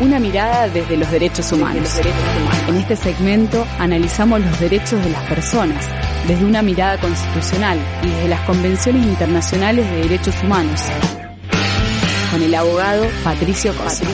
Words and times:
Una 0.00 0.18
mirada 0.18 0.68
desde 0.68 0.96
los 0.96 1.10
derechos 1.10 1.52
humanos. 1.52 2.00
En 2.68 2.76
este 2.76 2.96
segmento 2.96 3.66
analizamos 3.78 4.40
los 4.40 4.58
derechos 4.58 5.02
de 5.04 5.10
las 5.10 5.22
personas 5.24 5.86
desde 6.26 6.44
una 6.44 6.62
mirada 6.62 6.98
constitucional 6.98 7.78
y 8.02 8.08
desde 8.08 8.28
las 8.28 8.40
convenciones 8.40 9.06
internacionales 9.06 9.90
de 9.90 9.96
derechos 9.96 10.34
humanos. 10.42 10.80
Con 12.30 12.42
el 12.42 12.54
abogado 12.54 13.06
Patricio 13.22 13.74
Costa. 13.74 14.06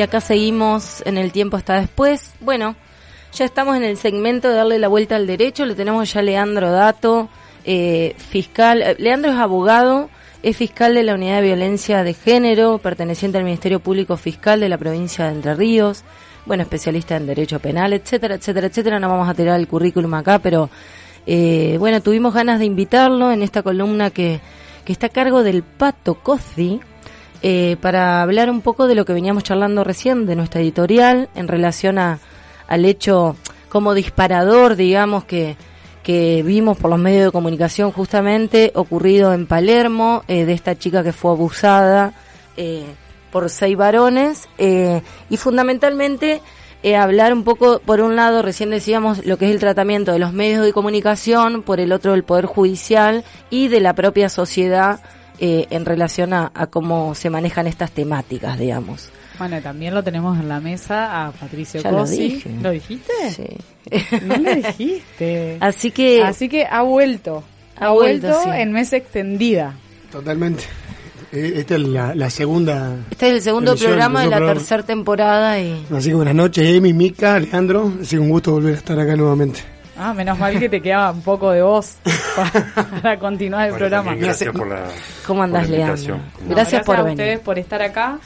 Y 0.00 0.02
acá 0.02 0.22
seguimos 0.22 1.02
en 1.04 1.18
el 1.18 1.30
tiempo 1.30 1.58
hasta 1.58 1.78
después. 1.78 2.32
Bueno, 2.40 2.74
ya 3.34 3.44
estamos 3.44 3.76
en 3.76 3.84
el 3.84 3.98
segmento 3.98 4.48
de 4.48 4.54
darle 4.54 4.78
la 4.78 4.88
vuelta 4.88 5.16
al 5.16 5.26
derecho, 5.26 5.66
lo 5.66 5.76
tenemos 5.76 6.10
ya 6.10 6.22
Leandro 6.22 6.72
Dato, 6.72 7.28
eh, 7.66 8.14
fiscal. 8.16 8.80
Eh, 8.80 8.96
Leandro 8.98 9.30
es 9.30 9.36
abogado, 9.36 10.08
es 10.42 10.56
fiscal 10.56 10.94
de 10.94 11.02
la 11.02 11.12
Unidad 11.12 11.36
de 11.36 11.48
Violencia 11.48 12.02
de 12.02 12.14
Género, 12.14 12.78
perteneciente 12.78 13.36
al 13.36 13.44
Ministerio 13.44 13.80
Público 13.80 14.16
Fiscal 14.16 14.60
de 14.60 14.70
la 14.70 14.78
provincia 14.78 15.26
de 15.26 15.32
Entre 15.32 15.54
Ríos, 15.54 16.02
bueno, 16.46 16.62
especialista 16.62 17.16
en 17.16 17.26
Derecho 17.26 17.60
Penal, 17.60 17.92
etcétera, 17.92 18.36
etcétera, 18.36 18.68
etcétera. 18.68 18.98
No 19.00 19.10
vamos 19.10 19.28
a 19.28 19.34
tirar 19.34 19.60
el 19.60 19.68
currículum 19.68 20.14
acá, 20.14 20.38
pero 20.38 20.70
eh, 21.26 21.76
bueno, 21.78 22.00
tuvimos 22.00 22.32
ganas 22.32 22.58
de 22.58 22.64
invitarlo 22.64 23.32
en 23.32 23.42
esta 23.42 23.62
columna 23.62 24.08
que, 24.08 24.40
que 24.82 24.92
está 24.92 25.08
a 25.08 25.10
cargo 25.10 25.42
del 25.42 25.62
Pato 25.62 26.14
Cozzi, 26.14 26.80
eh, 27.42 27.76
para 27.80 28.22
hablar 28.22 28.50
un 28.50 28.60
poco 28.60 28.86
de 28.86 28.94
lo 28.94 29.04
que 29.04 29.12
veníamos 29.12 29.44
charlando 29.44 29.84
recién, 29.84 30.26
de 30.26 30.36
nuestra 30.36 30.60
editorial, 30.60 31.28
en 31.34 31.48
relación 31.48 31.98
a, 31.98 32.18
al 32.68 32.84
hecho 32.84 33.36
como 33.68 33.94
disparador, 33.94 34.76
digamos, 34.76 35.24
que, 35.24 35.56
que 36.02 36.42
vimos 36.42 36.76
por 36.78 36.90
los 36.90 36.98
medios 36.98 37.26
de 37.26 37.32
comunicación 37.32 37.92
justamente 37.92 38.72
ocurrido 38.74 39.32
en 39.32 39.46
Palermo, 39.46 40.22
eh, 40.28 40.44
de 40.44 40.52
esta 40.52 40.78
chica 40.78 41.02
que 41.02 41.12
fue 41.12 41.30
abusada 41.30 42.12
eh, 42.56 42.84
por 43.30 43.48
seis 43.48 43.76
varones, 43.76 44.48
eh, 44.58 45.02
y 45.28 45.36
fundamentalmente 45.36 46.42
eh, 46.82 46.96
hablar 46.96 47.34
un 47.34 47.44
poco, 47.44 47.80
por 47.80 48.00
un 48.00 48.16
lado, 48.16 48.40
recién 48.40 48.70
decíamos 48.70 49.26
lo 49.26 49.36
que 49.36 49.46
es 49.46 49.50
el 49.50 49.60
tratamiento 49.60 50.12
de 50.12 50.18
los 50.18 50.32
medios 50.32 50.64
de 50.64 50.72
comunicación, 50.72 51.62
por 51.62 51.78
el 51.78 51.92
otro 51.92 52.12
del 52.12 52.24
Poder 52.24 52.46
Judicial 52.46 53.22
y 53.50 53.68
de 53.68 53.80
la 53.80 53.94
propia 53.94 54.30
sociedad 54.30 55.00
eh, 55.40 55.66
en 55.70 55.84
relación 55.84 56.32
a, 56.32 56.52
a, 56.54 56.66
cómo 56.66 57.14
se 57.14 57.30
manejan 57.30 57.66
estas 57.66 57.90
temáticas, 57.92 58.58
digamos. 58.58 59.10
Bueno, 59.38 59.60
también 59.62 59.94
lo 59.94 60.04
tenemos 60.04 60.38
en 60.38 60.50
la 60.50 60.60
mesa 60.60 61.26
a 61.26 61.32
Patricio 61.32 61.80
ya 61.80 61.90
Cosi. 61.90 62.28
Lo, 62.28 62.34
dije. 62.34 62.50
¿Lo 62.62 62.70
dijiste? 62.70 63.12
Sí. 63.30 64.20
No 64.26 64.36
lo 64.36 64.54
dijiste. 64.54 65.56
Así 65.60 65.90
que... 65.92 66.22
Así 66.22 66.50
que 66.50 66.66
ha 66.66 66.82
vuelto. 66.82 67.42
Ha, 67.78 67.86
ha 67.86 67.90
vuelto, 67.90 68.28
vuelto 68.28 68.44
sí. 68.44 68.50
en 68.60 68.72
mesa 68.72 68.98
extendida. 68.98 69.74
Totalmente. 70.12 70.64
Esta 71.32 71.76
es 71.76 71.80
la, 71.80 72.14
la, 72.14 72.28
segunda. 72.28 72.96
Este 73.10 73.28
es 73.28 73.34
el 73.34 73.40
segundo 73.40 73.70
emisión, 73.70 73.92
programa 73.92 74.22
de 74.22 74.28
la 74.28 74.38
tercera 74.38 74.82
temporada. 74.82 75.58
y 75.60 75.86
Así 75.90 76.08
que 76.08 76.16
buenas 76.16 76.34
noches, 76.34 76.68
Emi, 76.68 76.92
Mica, 76.92 77.36
Alejandro. 77.36 77.92
Así 78.02 78.16
que 78.16 78.18
un 78.18 78.28
gusto 78.28 78.52
volver 78.52 78.74
a 78.74 78.78
estar 78.78 78.98
acá 78.98 79.16
nuevamente. 79.16 79.60
Ah, 80.02 80.14
menos 80.14 80.38
mal 80.38 80.58
que 80.58 80.68
te 80.70 80.80
quedaba 80.80 81.10
un 81.10 81.20
poco 81.20 81.50
de 81.50 81.60
voz 81.62 81.98
para, 82.36 82.74
para 83.02 83.18
continuar 83.18 83.64
el 83.66 83.70
bueno, 83.72 83.78
programa. 83.86 84.14
Gracias 84.14 84.54
por 84.54 84.66
la, 84.66 84.84
¿Cómo 85.26 85.42
andás, 85.42 85.66
por 85.66 85.70
la 85.72 85.76
Leandro? 85.76 85.94
invitación. 85.94 86.18
Gracias, 86.18 86.48
No, 86.48 86.54
gracias 86.54 86.86
por 86.86 86.96
a 86.96 87.02
venir. 87.02 87.18
ustedes 87.18 87.38
por 87.40 87.58
estar 87.58 87.82
acá. 87.82 88.18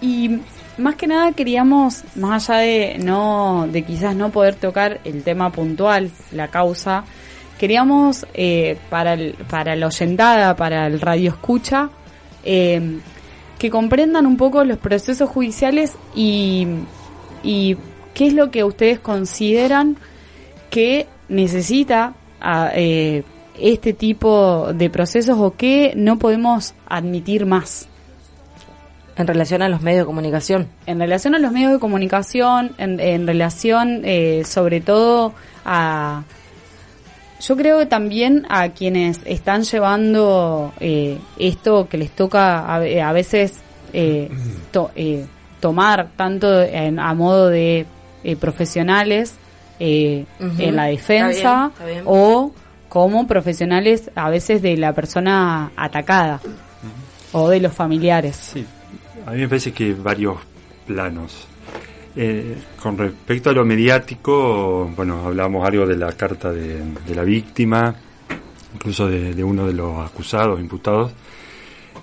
Y 0.00 0.40
más 0.78 0.96
que 0.96 1.06
nada 1.06 1.30
queríamos, 1.30 2.02
más 2.16 2.50
allá 2.50 2.60
de 2.62 2.98
no, 2.98 3.68
de 3.70 3.82
quizás 3.82 4.16
no 4.16 4.30
poder 4.30 4.56
tocar 4.56 5.00
el 5.04 5.22
tema 5.22 5.50
puntual, 5.52 6.10
la 6.32 6.48
causa, 6.48 7.04
queríamos 7.56 8.26
eh, 8.34 8.76
para 8.90 9.12
el, 9.12 9.34
para 9.48 9.76
la 9.76 9.86
oyentada, 9.86 10.56
para 10.56 10.88
el 10.88 11.00
radio 11.00 11.30
escucha, 11.30 11.88
eh, 12.42 12.98
que 13.60 13.70
comprendan 13.70 14.26
un 14.26 14.36
poco 14.36 14.64
los 14.64 14.78
procesos 14.78 15.30
judiciales 15.30 15.94
y, 16.16 16.66
y 17.44 17.76
qué 18.12 18.26
es 18.26 18.32
lo 18.32 18.50
que 18.50 18.64
ustedes 18.64 18.98
consideran 18.98 19.96
que 20.68 21.06
necesita 21.32 22.14
a, 22.40 22.70
eh, 22.74 23.24
este 23.58 23.92
tipo 23.92 24.72
de 24.72 24.90
procesos 24.90 25.38
o 25.38 25.56
que 25.56 25.92
no 25.96 26.18
podemos 26.18 26.74
admitir 26.86 27.46
más. 27.46 27.88
En 29.16 29.26
relación 29.26 29.60
a 29.60 29.68
los 29.68 29.82
medios 29.82 30.00
de 30.00 30.06
comunicación. 30.06 30.68
En 30.86 30.98
relación 30.98 31.34
a 31.34 31.38
los 31.38 31.52
medios 31.52 31.72
de 31.72 31.78
comunicación, 31.78 32.72
en, 32.78 32.98
en 32.98 33.26
relación 33.26 34.02
eh, 34.04 34.42
sobre 34.44 34.80
todo 34.80 35.34
a... 35.64 36.24
Yo 37.40 37.56
creo 37.56 37.80
que 37.80 37.86
también 37.86 38.46
a 38.48 38.68
quienes 38.68 39.20
están 39.24 39.64
llevando 39.64 40.72
eh, 40.78 41.18
esto 41.38 41.88
que 41.88 41.98
les 41.98 42.10
toca 42.12 42.60
a, 42.60 42.76
a 42.76 43.12
veces 43.12 43.60
eh, 43.92 44.30
to, 44.70 44.92
tomar 45.58 46.10
tanto 46.16 46.62
en, 46.62 47.00
a 47.00 47.12
modo 47.14 47.48
de 47.48 47.84
profesionales 48.38 49.34
eh, 49.78 50.24
uh 50.40 50.44
-huh. 50.44 50.60
en 50.60 50.76
la 50.76 50.84
defensa 50.86 51.30
está 51.30 51.56
bien, 51.58 51.70
está 51.72 51.86
bien. 51.86 52.04
o 52.06 52.52
como 52.88 53.26
profesionales 53.26 54.10
a 54.14 54.28
veces 54.30 54.60
de 54.62 54.76
la 54.76 54.92
persona 54.92 55.72
atacada 55.76 56.40
uh 56.44 56.48
-huh. 56.48 57.40
o 57.40 57.48
de 57.48 57.60
los 57.60 57.72
familiares. 57.72 58.36
Sí, 58.36 58.64
a 59.26 59.32
mí 59.32 59.40
me 59.40 59.48
parece 59.48 59.72
que 59.72 59.94
varios 59.94 60.36
planos. 60.86 61.48
Eh, 62.14 62.58
con 62.82 62.98
respecto 62.98 63.48
a 63.48 63.52
lo 63.54 63.64
mediático, 63.64 64.90
bueno, 64.94 65.24
hablamos 65.24 65.66
algo 65.66 65.86
de 65.86 65.96
la 65.96 66.12
carta 66.12 66.52
de, 66.52 66.82
de 67.06 67.14
la 67.14 67.22
víctima, 67.24 67.94
incluso 68.74 69.08
de, 69.08 69.32
de, 69.34 69.42
uno 69.42 69.66
de 69.66 69.72
los 69.72 69.98
acusados, 70.04 70.60
imputados, 70.60 71.12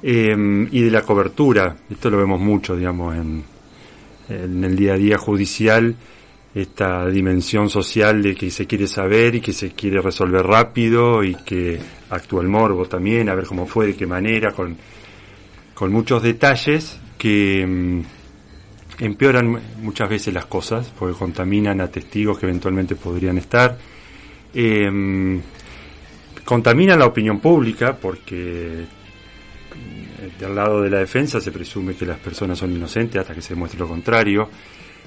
eh, 0.02 0.36
y 0.72 0.82
de 0.82 0.90
la 0.90 1.04
cobertura. 1.04 1.76
Esto 1.92 2.10
lo 2.10 2.18
vemos 2.18 2.40
mucho, 2.40 2.76
digamos, 2.76 3.16
en, 3.16 3.44
en 4.30 4.64
el 4.64 4.76
día 4.76 4.94
a 4.94 4.98
día 4.98 5.18
judicial 5.20 5.96
esta 6.54 7.06
dimensión 7.08 7.70
social 7.70 8.22
de 8.24 8.36
que 8.36 8.50
se 8.50 8.66
quiere 8.66 8.88
saber 8.88 9.36
y 9.36 9.42
que 9.42 9.54
se 9.54 9.72
quiere 9.72 10.02
resolver 10.02 10.46
rápido 10.46 11.24
y 11.24 11.36
que 11.36 11.80
actúa 12.10 12.42
el 12.42 12.48
morbo 12.48 12.86
también, 12.86 13.30
a 13.30 13.36
ver 13.36 13.46
cómo 13.46 13.68
fue, 13.68 13.88
de 13.88 13.96
qué 13.96 14.08
manera, 14.08 14.52
con, 14.52 14.76
con 15.74 15.92
muchos 15.92 16.24
detalles 16.24 17.00
que 17.18 17.66
mmm, 17.68 18.02
empeoran 19.00 19.60
muchas 19.82 20.10
veces 20.10 20.34
las 20.34 20.46
cosas 20.46 20.92
porque 20.98 21.18
contaminan 21.18 21.82
a 21.82 21.88
testigos 21.88 22.40
que 22.40 22.46
eventualmente 22.46 22.96
podrían 22.96 23.38
estar. 23.38 23.78
Eh, 24.54 25.40
contaminan 26.44 26.98
la 26.98 27.06
opinión 27.06 27.40
pública 27.40 27.96
porque 27.96 28.86
del 30.40 30.56
lado 30.56 30.82
de 30.82 30.90
la 30.90 30.98
defensa 30.98 31.40
se 31.40 31.52
presume 31.52 31.96
que 31.96 32.06
las 32.06 32.18
personas 32.18 32.58
son 32.58 32.76
inocentes 32.76 33.22
hasta 33.22 33.36
que 33.36 33.42
se 33.42 33.54
demuestre 33.54 33.80
lo 33.80 33.88
contrario. 33.88 34.50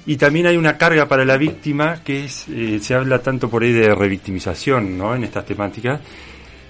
Y 0.05 0.17
también 0.17 0.47
hay 0.47 0.57
una 0.57 0.77
carga 0.77 1.07
para 1.07 1.23
la 1.23 1.37
víctima 1.37 2.03
que 2.03 2.25
es, 2.25 2.45
eh, 2.49 2.79
se 2.81 2.93
habla 2.93 3.19
tanto 3.19 3.49
por 3.49 3.63
ahí 3.63 3.71
de 3.71 3.95
revictimización 3.95 4.97
¿no? 4.97 5.15
en 5.15 5.23
estas 5.23 5.45
temáticas. 5.45 6.01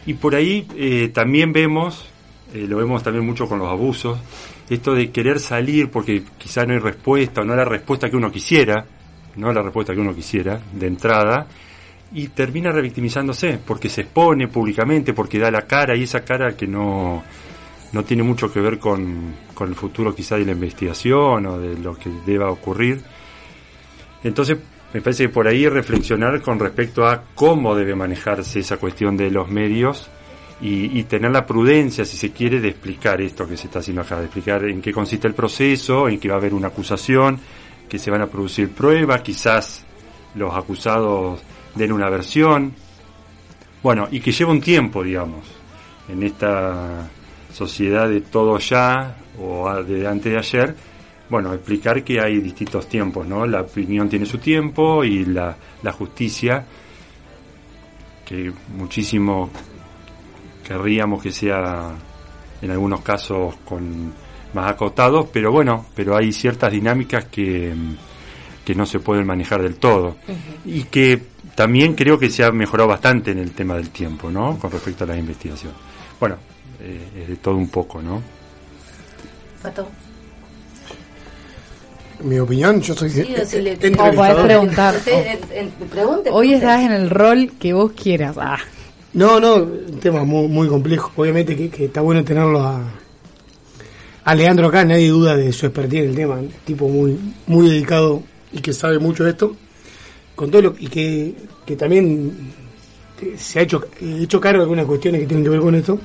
Y 0.06 0.14
por 0.14 0.36
ahí 0.36 0.68
eh, 0.76 1.10
también 1.14 1.52
vemos, 1.52 2.08
eh, 2.54 2.66
lo 2.68 2.78
vemos 2.78 3.02
también 3.02 3.26
mucho 3.26 3.48
con 3.48 3.58
los 3.58 3.70
abusos, 3.70 4.20
esto 4.70 4.94
de 4.94 5.12
querer 5.12 5.40
salir 5.40 5.90
porque 5.90 6.24
quizá 6.38 6.66
no 6.66 6.74
hay 6.74 6.80
respuesta 6.80 7.42
o 7.42 7.44
no 7.44 7.56
la 7.56 7.66
respuesta 7.66 8.10
que 8.10 8.18
uno 8.18 8.32
quisiera, 8.32 8.86
no 9.38 9.52
la 9.52 9.64
respuesta 9.64 9.94
que 9.94 10.00
uno 10.00 10.14
quisiera 10.14 10.60
de 10.72 10.88
entrada, 10.88 11.48
y 12.14 12.28
termina 12.28 12.72
revictimizándose 12.72 13.60
porque 13.66 13.90
se 13.90 14.02
expone 14.02 14.48
públicamente, 14.48 15.14
porque 15.14 15.40
da 15.40 15.50
la 15.50 15.64
cara 15.64 15.96
y 15.96 16.04
esa 16.04 16.24
cara 16.24 16.56
que 16.56 16.68
no, 16.68 17.24
no 17.92 18.04
tiene 18.04 18.22
mucho 18.22 18.52
que 18.52 18.60
ver 18.60 18.78
con, 18.78 19.34
con 19.54 19.70
el 19.70 19.76
futuro 19.76 20.14
quizá 20.14 20.38
de 20.38 20.46
la 20.46 20.52
investigación 20.52 21.46
o 21.48 21.58
de 21.58 21.78
lo 21.80 21.96
que 21.96 22.12
deba 22.26 22.52
ocurrir. 22.52 23.02
Entonces, 24.24 24.58
me 24.94 25.02
parece 25.02 25.24
que 25.24 25.30
por 25.30 25.48
ahí 25.48 25.68
reflexionar 25.68 26.42
con 26.42 26.60
respecto 26.60 27.08
a 27.08 27.24
cómo 27.36 27.76
debe 27.76 27.96
manejarse 27.96 28.60
esa 28.60 28.78
cuestión 28.78 29.18
de 29.18 29.32
los 29.32 29.50
medios 29.50 30.10
y, 30.62 31.04
tener 31.04 31.32
la 31.32 31.46
prudencia, 31.46 32.06
si 32.06 32.16
se 32.16 32.32
quiere, 32.32 32.62
de 32.62 32.70
explicar 32.70 33.20
esto 33.20 33.46
que 33.46 33.58
se 33.58 33.68
está 33.68 33.80
haciendo 33.80 34.02
acá, 34.02 34.20
de 34.20 34.26
explicar 34.26 34.64
en 34.64 34.82
qué 34.82 34.94
consiste 34.94 35.28
el 35.28 35.34
proceso, 35.34 36.08
en 36.08 36.20
que 36.20 36.30
va 36.30 36.36
a 36.36 36.38
haber 36.38 36.54
una 36.54 36.70
acusación, 36.70 37.38
que 37.90 38.00
se 38.00 38.10
van 38.10 38.22
a 38.22 38.28
producir 38.28 38.70
pruebas, 38.72 39.22
quizás 39.22 39.84
los 40.36 40.56
acusados 40.56 41.42
den 41.76 41.92
una 41.92 42.10
versión, 42.10 42.74
bueno, 43.82 44.08
y 44.10 44.22
que 44.22 44.32
lleva 44.32 44.52
un 44.52 44.62
tiempo, 44.62 45.04
digamos, 45.04 45.46
en 46.08 46.24
esta 46.24 47.10
sociedad 47.52 48.08
de 48.08 48.22
todo 48.22 48.58
ya 48.60 49.18
o 49.38 49.84
de 49.84 50.08
antes 50.08 50.32
de 50.32 50.38
ayer, 50.38 50.76
bueno, 51.30 51.54
explicar 51.54 52.04
que 52.04 52.20
hay 52.20 52.40
distintos 52.40 52.88
tiempos, 52.88 53.26
¿no? 53.28 53.46
La 53.46 53.62
opinión 53.62 54.10
tiene 54.10 54.26
su 54.26 54.38
tiempo 54.38 55.04
y 55.04 55.26
la, 55.26 55.56
la 55.82 55.92
justicia, 55.92 56.66
que 58.26 58.52
muchísimo 58.76 59.50
querríamos 60.68 61.22
que 61.22 61.32
sea 61.32 61.92
en 62.62 62.72
algunos 62.72 63.02
casos 63.02 63.56
con 63.66 64.14
más 64.54 64.72
acotados, 64.72 65.28
pero 65.32 65.52
bueno, 65.52 65.88
pero 65.96 66.16
hay 66.16 66.32
ciertas 66.32 66.72
dinámicas 66.72 67.26
que, 67.26 67.74
que 68.64 68.76
no 68.76 68.86
se 68.86 69.00
pueden 69.00 69.26
manejar 69.26 69.62
del 69.62 69.76
todo 69.76 70.16
y 70.66 70.84
que 70.84 71.22
también 71.56 71.96
creo 71.96 72.18
que 72.18 72.30
se 72.30 72.44
ha 72.44 72.52
mejorado 72.52 72.90
bastante 72.90 73.32
en 73.32 73.40
el 73.40 73.52
tema 73.52 73.76
del 73.76 73.90
tiempo, 73.90 74.30
¿no? 74.30 74.58
Con 74.58 74.72
respecto 74.72 75.04
a 75.04 75.08
la 75.08 75.18
investigación. 75.18 75.74
Bueno, 76.20 76.38
eh, 76.80 77.22
es 77.22 77.28
de 77.28 77.36
todo 77.38 77.56
un 77.56 77.70
poco, 77.70 78.02
¿no? 78.02 78.22
Pato. 79.62 79.88
Mi 82.24 82.40
opinión, 82.40 82.82
yo 82.82 82.94
soy 82.96 83.10
Sí, 83.10 83.22
eh, 83.22 83.46
si 83.46 83.62
le- 83.62 83.72
O 83.72 83.74
entrevistador. 83.74 84.16
podés 84.16 84.36
preguntar. 84.46 84.96
Usted, 84.96 85.26
en- 85.52 85.58
en- 85.58 85.72
pregunte, 85.90 86.30
Hoy 86.32 86.48
pregunte. 86.50 86.56
estás 86.56 86.82
en 86.84 86.92
el 86.94 87.10
rol 87.10 87.52
que 87.60 87.74
vos 87.74 87.92
quieras. 87.92 88.36
Ah. 88.40 88.58
No, 89.14 89.40
no, 89.40 89.56
un 89.56 90.00
tema 90.00 90.24
muy, 90.24 90.48
muy 90.48 90.68
complejo. 90.68 91.12
Obviamente 91.18 91.56
que, 91.56 91.70
que 91.70 91.86
está 91.86 92.02
bueno 92.02 92.24
tenerlo 92.24 92.62
a, 92.62 92.82
a 94.24 94.36
Leandro 94.36 94.68
acá, 94.68 94.86
nadie 94.86 95.10
duda 95.10 95.36
de 95.36 95.52
su 95.52 95.66
expertise 95.66 96.04
en 96.06 96.10
el 96.12 96.16
tema, 96.16 96.36
un 96.36 96.50
tipo 96.66 96.88
muy, 96.88 97.20
muy 97.48 97.70
dedicado 97.70 98.24
y 98.52 98.60
que 98.60 98.74
sabe 98.74 99.00
mucho 99.00 99.24
de 99.26 99.32
esto. 99.32 99.56
Con 100.36 100.50
todo 100.50 100.62
lo 100.62 100.76
y 100.80 100.88
que, 100.88 101.36
que 101.66 101.76
también 101.76 102.32
se 103.38 103.60
ha 103.60 103.62
hecho, 103.64 103.84
hecho 104.02 104.40
cargo 104.40 104.60
de 104.60 104.64
algunas 104.64 104.86
cuestiones 104.86 105.22
que 105.22 105.28
tienen 105.28 105.44
que 105.44 105.50
ver 105.50 105.60
con 105.60 105.76
esto. 105.76 106.00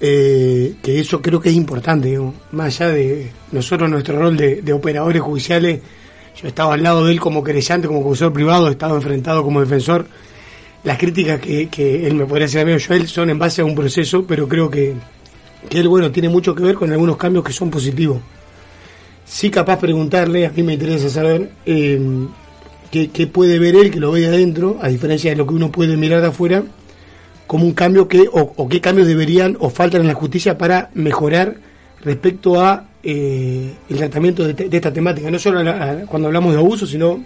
Eh, 0.00 0.76
que 0.80 1.00
eso 1.00 1.20
creo 1.20 1.40
que 1.40 1.48
es 1.48 1.56
importante, 1.56 2.18
más 2.52 2.80
allá 2.80 2.92
de 2.92 3.32
nosotros, 3.50 3.90
nuestro 3.90 4.18
rol 4.18 4.36
de, 4.36 4.72
operadores 4.72 5.20
judiciales, 5.20 5.80
yo 6.40 6.48
estaba 6.48 6.74
al 6.74 6.82
lado 6.82 7.04
de 7.04 7.12
él 7.12 7.20
como 7.20 7.42
querellante, 7.42 7.88
como 7.88 8.00
acusador 8.00 8.32
privado, 8.32 8.68
estaba 8.68 8.94
enfrentado 8.94 9.42
como 9.42 9.60
defensor. 9.60 10.06
Las 10.84 10.98
críticas 10.98 11.40
que, 11.40 12.06
él 12.06 12.14
me 12.14 12.26
podría 12.26 12.46
hacer 12.46 12.62
a 12.62 12.64
mí 12.64 12.72
o 12.72 12.78
yo 12.78 12.94
él 12.94 13.08
son 13.08 13.30
en 13.30 13.38
base 13.38 13.60
a 13.60 13.64
un 13.64 13.74
proceso, 13.74 14.24
pero 14.24 14.46
creo 14.46 14.70
que, 14.70 14.94
que 15.68 15.80
él, 15.80 15.88
bueno, 15.88 16.12
tiene 16.12 16.28
mucho 16.28 16.54
que 16.54 16.62
ver 16.62 16.76
con 16.76 16.92
algunos 16.92 17.16
cambios 17.16 17.44
que 17.44 17.52
son 17.52 17.70
positivos. 17.70 18.18
Sí 19.24 19.50
capaz 19.50 19.78
preguntarle, 19.78 20.46
a 20.46 20.50
mí 20.50 20.62
me 20.62 20.74
interesa 20.74 21.10
saber 21.10 21.50
eh, 21.66 22.00
qué, 22.90 23.26
puede 23.26 23.58
ver 23.58 23.76
él 23.76 23.90
que 23.90 24.00
lo 24.00 24.12
ve 24.12 24.20
de 24.20 24.28
adentro, 24.28 24.78
a 24.80 24.88
diferencia 24.88 25.30
de 25.30 25.36
lo 25.36 25.46
que 25.46 25.54
uno 25.54 25.70
puede 25.70 25.96
mirar 25.96 26.20
de 26.20 26.28
afuera, 26.28 26.62
como 27.48 27.64
un 27.64 27.72
cambio 27.72 28.06
que, 28.06 28.28
o, 28.30 28.52
o 28.56 28.68
qué 28.68 28.80
cambios 28.80 29.08
deberían 29.08 29.56
o 29.58 29.68
faltan 29.70 30.02
en 30.02 30.06
la 30.06 30.14
justicia 30.14 30.56
para 30.56 30.90
mejorar 30.94 31.56
respecto 32.04 32.60
a 32.60 32.84
eh, 33.02 33.72
el 33.88 33.96
tratamiento 33.96 34.46
de, 34.46 34.54
te- 34.54 34.68
de 34.68 34.76
esta 34.76 34.92
temática, 34.92 35.28
no 35.30 35.38
solo 35.40 35.58
a 35.58 35.64
la- 35.64 35.82
a- 35.90 35.96
cuando 36.06 36.28
hablamos 36.28 36.52
de 36.52 36.58
abuso, 36.60 36.86
sino 36.86 37.20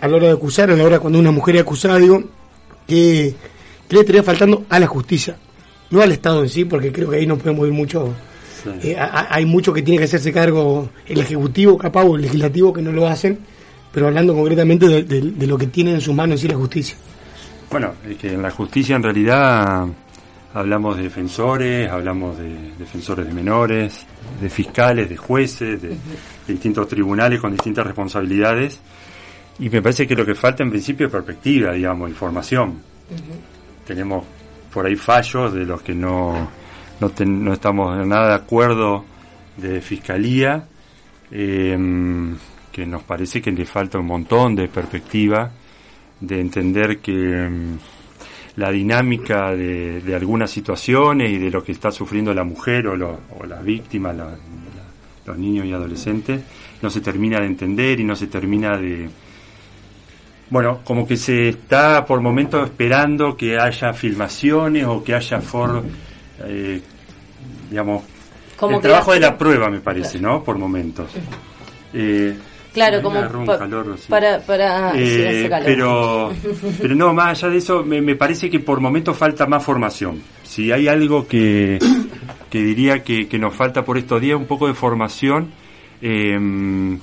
a 0.00 0.08
la 0.08 0.16
hora 0.16 0.26
de 0.26 0.32
acusar, 0.32 0.70
a 0.70 0.76
la 0.76 0.84
hora 0.84 0.98
cuando 0.98 1.18
una 1.18 1.30
mujer 1.30 1.54
es 1.56 1.62
acusada, 1.62 1.96
digo, 1.98 2.22
que, 2.86 3.34
que 3.88 3.94
le 3.94 4.00
estaría 4.00 4.22
faltando 4.22 4.64
a 4.68 4.78
la 4.80 4.86
justicia, 4.86 5.36
no 5.90 6.02
al 6.02 6.10
Estado 6.12 6.42
en 6.42 6.48
sí, 6.48 6.64
porque 6.64 6.90
creo 6.92 7.08
que 7.10 7.16
ahí 7.16 7.26
no 7.26 7.38
podemos 7.38 7.66
ir 7.66 7.72
mucho. 7.72 8.12
eh, 8.82 8.96
a- 8.98 9.28
hay 9.34 9.44
mucho 9.44 9.72
que 9.72 9.82
tiene 9.82 9.98
que 9.98 10.04
hacerse 10.04 10.32
cargo 10.32 10.88
el 11.06 11.20
Ejecutivo, 11.20 11.78
capaz, 11.78 12.04
o 12.04 12.16
el 12.16 12.22
Legislativo 12.22 12.72
que 12.72 12.82
no 12.82 12.90
lo 12.92 13.06
hacen, 13.06 13.38
pero 13.92 14.06
hablando 14.08 14.34
concretamente 14.34 14.88
de, 14.88 15.02
de- 15.04 15.20
de 15.32 15.46
lo 15.46 15.56
que 15.56 15.66
tiene 15.68 15.92
en 15.92 16.00
sus 16.00 16.14
manos 16.14 16.34
en 16.34 16.38
sí 16.38 16.48
la 16.48 16.56
justicia. 16.56 16.96
Bueno, 17.72 17.94
es 18.08 18.16
que 18.18 18.32
en 18.34 18.42
la 18.42 18.50
justicia 18.50 18.96
en 18.96 19.02
realidad 19.02 19.86
hablamos 20.54 20.96
de 20.98 21.04
defensores, 21.04 21.90
hablamos 21.90 22.36
de 22.38 22.72
defensores 22.78 23.26
de 23.26 23.32
menores, 23.32 24.06
de 24.40 24.50
fiscales, 24.50 25.08
de 25.08 25.16
jueces, 25.16 25.80
de, 25.80 25.88
de 25.88 25.96
distintos 26.46 26.86
tribunales 26.88 27.40
con 27.40 27.52
distintas 27.52 27.86
responsabilidades. 27.86 28.78
Y 29.58 29.68
me 29.70 29.80
parece 29.82 30.06
que 30.06 30.14
lo 30.14 30.24
que 30.26 30.34
falta 30.34 30.62
en 30.62 30.70
principio 30.70 31.06
es 31.06 31.12
perspectiva, 31.12 31.72
digamos, 31.72 32.08
información. 32.10 32.80
Tenemos 33.86 34.24
por 34.72 34.86
ahí 34.86 34.96
fallos 34.96 35.52
de 35.52 35.64
los 35.64 35.82
que 35.82 35.94
no, 35.94 36.48
no, 37.00 37.10
ten- 37.10 37.42
no 37.44 37.52
estamos 37.52 37.98
en 38.00 38.08
nada 38.08 38.28
de 38.28 38.34
acuerdo 38.34 39.04
de 39.56 39.80
fiscalía, 39.80 40.64
eh, 41.30 41.78
que 42.70 42.86
nos 42.86 43.02
parece 43.02 43.40
que 43.42 43.50
le 43.50 43.64
falta 43.66 43.98
un 43.98 44.06
montón 44.06 44.54
de 44.56 44.68
perspectiva 44.68 45.50
de 46.22 46.40
entender 46.40 46.98
que 47.00 47.12
mm, 47.12 47.78
la 48.56 48.70
dinámica 48.70 49.50
de, 49.54 50.00
de 50.00 50.14
algunas 50.14 50.50
situaciones 50.50 51.30
y 51.30 51.38
de 51.38 51.50
lo 51.50 51.62
que 51.64 51.72
está 51.72 51.90
sufriendo 51.90 52.32
la 52.34 52.44
mujer 52.44 52.86
o, 52.86 52.96
lo- 52.96 53.20
o 53.38 53.44
la 53.46 53.60
víctima, 53.60 54.12
la- 54.12 54.24
la- 54.26 54.36
los 55.26 55.38
niños 55.38 55.66
y 55.66 55.72
adolescentes, 55.72 56.42
no 56.80 56.90
se 56.90 57.00
termina 57.00 57.40
de 57.40 57.46
entender 57.46 58.00
y 58.00 58.04
no 58.04 58.16
se 58.16 58.26
termina 58.26 58.76
de... 58.76 59.08
Bueno, 60.50 60.80
como 60.84 61.06
que 61.06 61.16
se 61.16 61.48
está 61.48 62.04
por 62.04 62.20
momentos 62.20 62.64
esperando 62.64 63.36
que 63.36 63.58
haya 63.58 63.92
filmaciones 63.94 64.84
o 64.84 65.02
que 65.02 65.14
haya 65.14 65.40
for, 65.40 65.82
eh, 66.44 66.80
digamos, 67.70 68.02
Como 68.58 68.76
el 68.76 68.82
trabajo 68.82 69.12
de 69.14 69.20
la 69.20 69.38
prueba 69.38 69.70
me 69.70 69.80
parece, 69.80 70.20
¿no? 70.20 70.44
Por 70.44 70.58
momentos. 70.58 71.10
Eh, 71.94 72.36
Claro, 72.72 73.02
como 73.02 73.20
un 73.20 73.46
pa- 73.46 73.58
calor 73.58 73.92
así. 73.94 74.08
para 74.08 74.40
para 74.40 74.92
sí, 74.92 74.98
Eh, 75.00 75.46
calor. 75.50 75.66
pero, 75.66 76.32
pero 76.80 76.94
no, 76.94 77.12
más 77.12 77.42
allá 77.42 77.52
de 77.52 77.58
eso, 77.58 77.84
me, 77.84 78.00
me 78.00 78.16
parece 78.16 78.48
que 78.48 78.60
por 78.60 78.80
momentos 78.80 79.16
falta 79.16 79.46
más 79.46 79.62
formación. 79.62 80.22
Si 80.42 80.72
hay 80.72 80.88
algo 80.88 81.26
que, 81.28 81.78
que 82.50 82.62
diría 82.62 83.02
que, 83.02 83.28
que 83.28 83.38
nos 83.38 83.54
falta 83.54 83.84
por 83.84 83.98
estos 83.98 84.20
días, 84.20 84.38
un 84.38 84.46
poco 84.46 84.66
de 84.68 84.74
formación. 84.74 85.50
eh, 86.00 86.98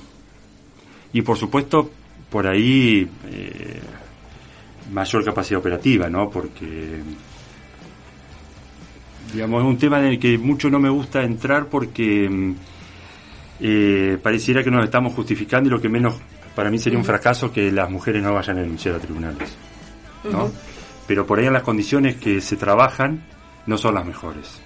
y 1.12 1.22
por 1.22 1.36
supuesto, 1.36 1.90
por 2.30 2.46
ahí, 2.46 3.08
eh, 3.30 3.80
mayor 4.92 5.24
capacidad 5.24 5.58
operativa, 5.60 6.08
¿no? 6.08 6.30
Porque, 6.30 7.00
digamos, 9.32 9.62
es 9.62 9.68
un 9.68 9.78
tema 9.78 9.98
en 10.00 10.06
el 10.06 10.18
que 10.18 10.38
mucho 10.38 10.70
no 10.70 10.78
me 10.78 10.88
gusta 10.88 11.22
entrar 11.22 11.66
porque 11.66 12.28
mm, 12.28 12.54
eh, 13.60 14.18
pareciera 14.22 14.62
que 14.64 14.70
nos 14.70 14.84
estamos 14.84 15.12
justificando 15.14 15.68
y 15.68 15.70
lo 15.70 15.80
que 15.80 15.88
menos 15.88 16.14
para 16.54 16.70
mí 16.70 16.78
sería 16.78 16.98
un 16.98 17.04
fracaso 17.04 17.52
que 17.52 17.70
las 17.70 17.90
mujeres 17.90 18.22
no 18.22 18.34
vayan 18.34 18.58
a 18.58 18.62
denunciar 18.62 18.94
a 18.94 18.98
tribunales. 18.98 19.56
¿no? 20.30 20.50
Pero 21.06 21.26
por 21.26 21.38
ahí 21.38 21.46
en 21.46 21.52
las 21.52 21.62
condiciones 21.62 22.16
que 22.16 22.40
se 22.40 22.56
trabajan 22.56 23.24
no 23.66 23.78
son 23.78 23.94
las 23.94 24.04
mejores. 24.04 24.60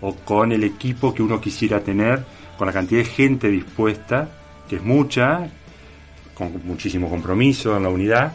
O 0.00 0.14
con 0.14 0.52
el 0.52 0.64
equipo 0.64 1.14
que 1.14 1.22
uno 1.22 1.40
quisiera 1.40 1.80
tener, 1.80 2.24
con 2.58 2.66
la 2.66 2.72
cantidad 2.72 3.00
de 3.00 3.06
gente 3.06 3.48
dispuesta, 3.48 4.28
que 4.68 4.76
es 4.76 4.82
mucha, 4.82 5.48
con 6.34 6.60
muchísimo 6.64 7.08
compromiso 7.08 7.76
en 7.76 7.82
la 7.82 7.88
unidad, 7.88 8.32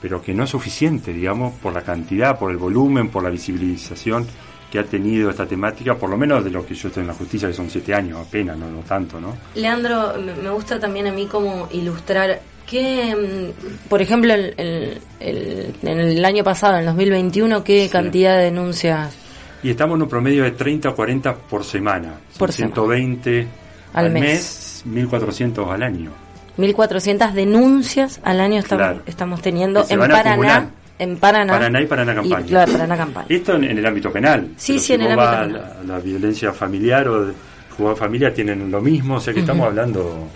pero 0.00 0.20
que 0.20 0.34
no 0.34 0.44
es 0.44 0.50
suficiente, 0.50 1.12
digamos, 1.12 1.54
por 1.54 1.72
la 1.72 1.82
cantidad, 1.82 2.38
por 2.38 2.50
el 2.50 2.56
volumen, 2.56 3.08
por 3.08 3.22
la 3.22 3.30
visibilización 3.30 4.26
que 4.74 4.80
ha 4.80 4.84
tenido 4.84 5.30
esta 5.30 5.46
temática, 5.46 5.94
por 5.94 6.10
lo 6.10 6.16
menos 6.16 6.42
de 6.42 6.50
lo 6.50 6.66
que 6.66 6.74
yo 6.74 6.88
estoy 6.88 7.02
en 7.02 7.06
la 7.06 7.14
justicia, 7.14 7.46
que 7.46 7.54
son 7.54 7.70
siete 7.70 7.94
años 7.94 8.26
apenas, 8.26 8.58
no, 8.58 8.68
no 8.68 8.80
tanto, 8.80 9.20
¿no? 9.20 9.32
Leandro, 9.54 10.14
me 10.42 10.50
gusta 10.50 10.80
también 10.80 11.06
a 11.06 11.12
mí 11.12 11.26
como 11.26 11.68
ilustrar 11.70 12.40
que, 12.66 13.14
mm, 13.14 13.88
por 13.88 14.02
ejemplo, 14.02 14.34
el- 14.34 14.52
el- 14.56 14.98
el- 15.20 15.74
en 15.80 16.00
el 16.00 16.24
año 16.24 16.42
pasado, 16.42 16.72
en 16.74 16.80
el 16.80 16.86
2021, 16.86 17.62
qué 17.62 17.84
Sí. 17.84 17.88
cantidad 17.92 18.36
de 18.36 18.44
denuncias 18.46 19.14
Y 19.62 19.70
estamos 19.70 19.94
en 19.94 20.02
un 20.02 20.08
promedio 20.08 20.42
de 20.42 20.50
30 20.50 20.88
o 20.88 20.94
40 20.96 21.34
por 21.36 21.62
semana. 21.64 22.14
Por 22.36 22.50
semana. 22.52 22.74
120 22.74 23.46
Al 23.92 24.06
al, 24.06 24.10
mes. 24.12 24.22
mes, 24.22 24.82
1400 24.86 25.70
al 25.70 25.84
año. 25.84 26.10
1.400 26.58 27.32
denuncias 27.32 28.20
al 28.24 28.40
año 28.40 28.58
estamos, 28.58 28.86
Claro. 28.86 29.02
estamos 29.06 29.40
teniendo 29.40 29.86
en 29.88 29.98
Paraná. 30.00 30.30
acumulando. 30.32 30.70
En 30.98 31.16
Paraná. 31.16 31.52
Paraná 31.52 31.80
y 31.80 31.86
Paraná 31.86 32.14
Campaña. 32.14 32.46
claro, 32.46 32.72
Paraná 32.72 32.96
Campaña. 32.96 33.26
Esto 33.28 33.56
en, 33.56 33.64
en 33.64 33.78
el 33.78 33.86
ámbito 33.86 34.12
penal. 34.12 34.50
Sí, 34.56 34.78
sí, 34.78 34.86
si 34.86 34.92
en 34.94 35.02
el 35.02 35.18
ámbito 35.18 35.28
a 35.28 35.46
La, 35.46 35.82
la 35.86 35.98
violencia 35.98 36.52
familiar 36.52 37.08
o 37.08 37.32
jugar 37.76 37.96
familia 37.96 38.32
tienen 38.32 38.70
lo 38.70 38.80
mismo, 38.80 39.16
o 39.16 39.20
sea 39.20 39.34
que 39.34 39.40
estamos 39.40 39.66
hablando 39.66 40.28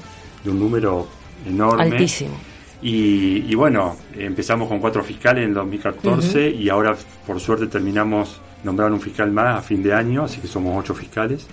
de 0.42 0.50
un 0.50 0.58
número 0.58 1.06
enorme. 1.46 1.84
Altísimo. 1.84 2.36
Y, 2.82 3.44
y 3.50 3.54
bueno, 3.54 3.96
empezamos 4.16 4.68
con 4.68 4.78
cuatro 4.78 5.02
fiscales 5.02 5.42
en 5.42 5.48
el 5.50 5.54
2014 5.54 6.48
y 6.50 6.68
ahora 6.68 6.96
por 7.26 7.40
suerte 7.40 7.66
terminamos 7.66 8.40
nombrando 8.62 8.94
un 8.94 9.00
fiscal 9.00 9.30
más 9.32 9.58
a 9.58 9.62
fin 9.62 9.82
de 9.82 9.92
año, 9.92 10.24
así 10.24 10.40
que 10.40 10.46
somos 10.46 10.76
ocho 10.76 10.94
fiscales. 10.94 11.46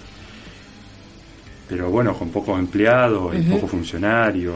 Pero 1.67 1.89
bueno, 1.89 2.13
con 2.13 2.29
pocos 2.29 2.59
empleados 2.59 3.35
y 3.35 3.41
pocos 3.41 3.71
funcionarios, 3.71 4.55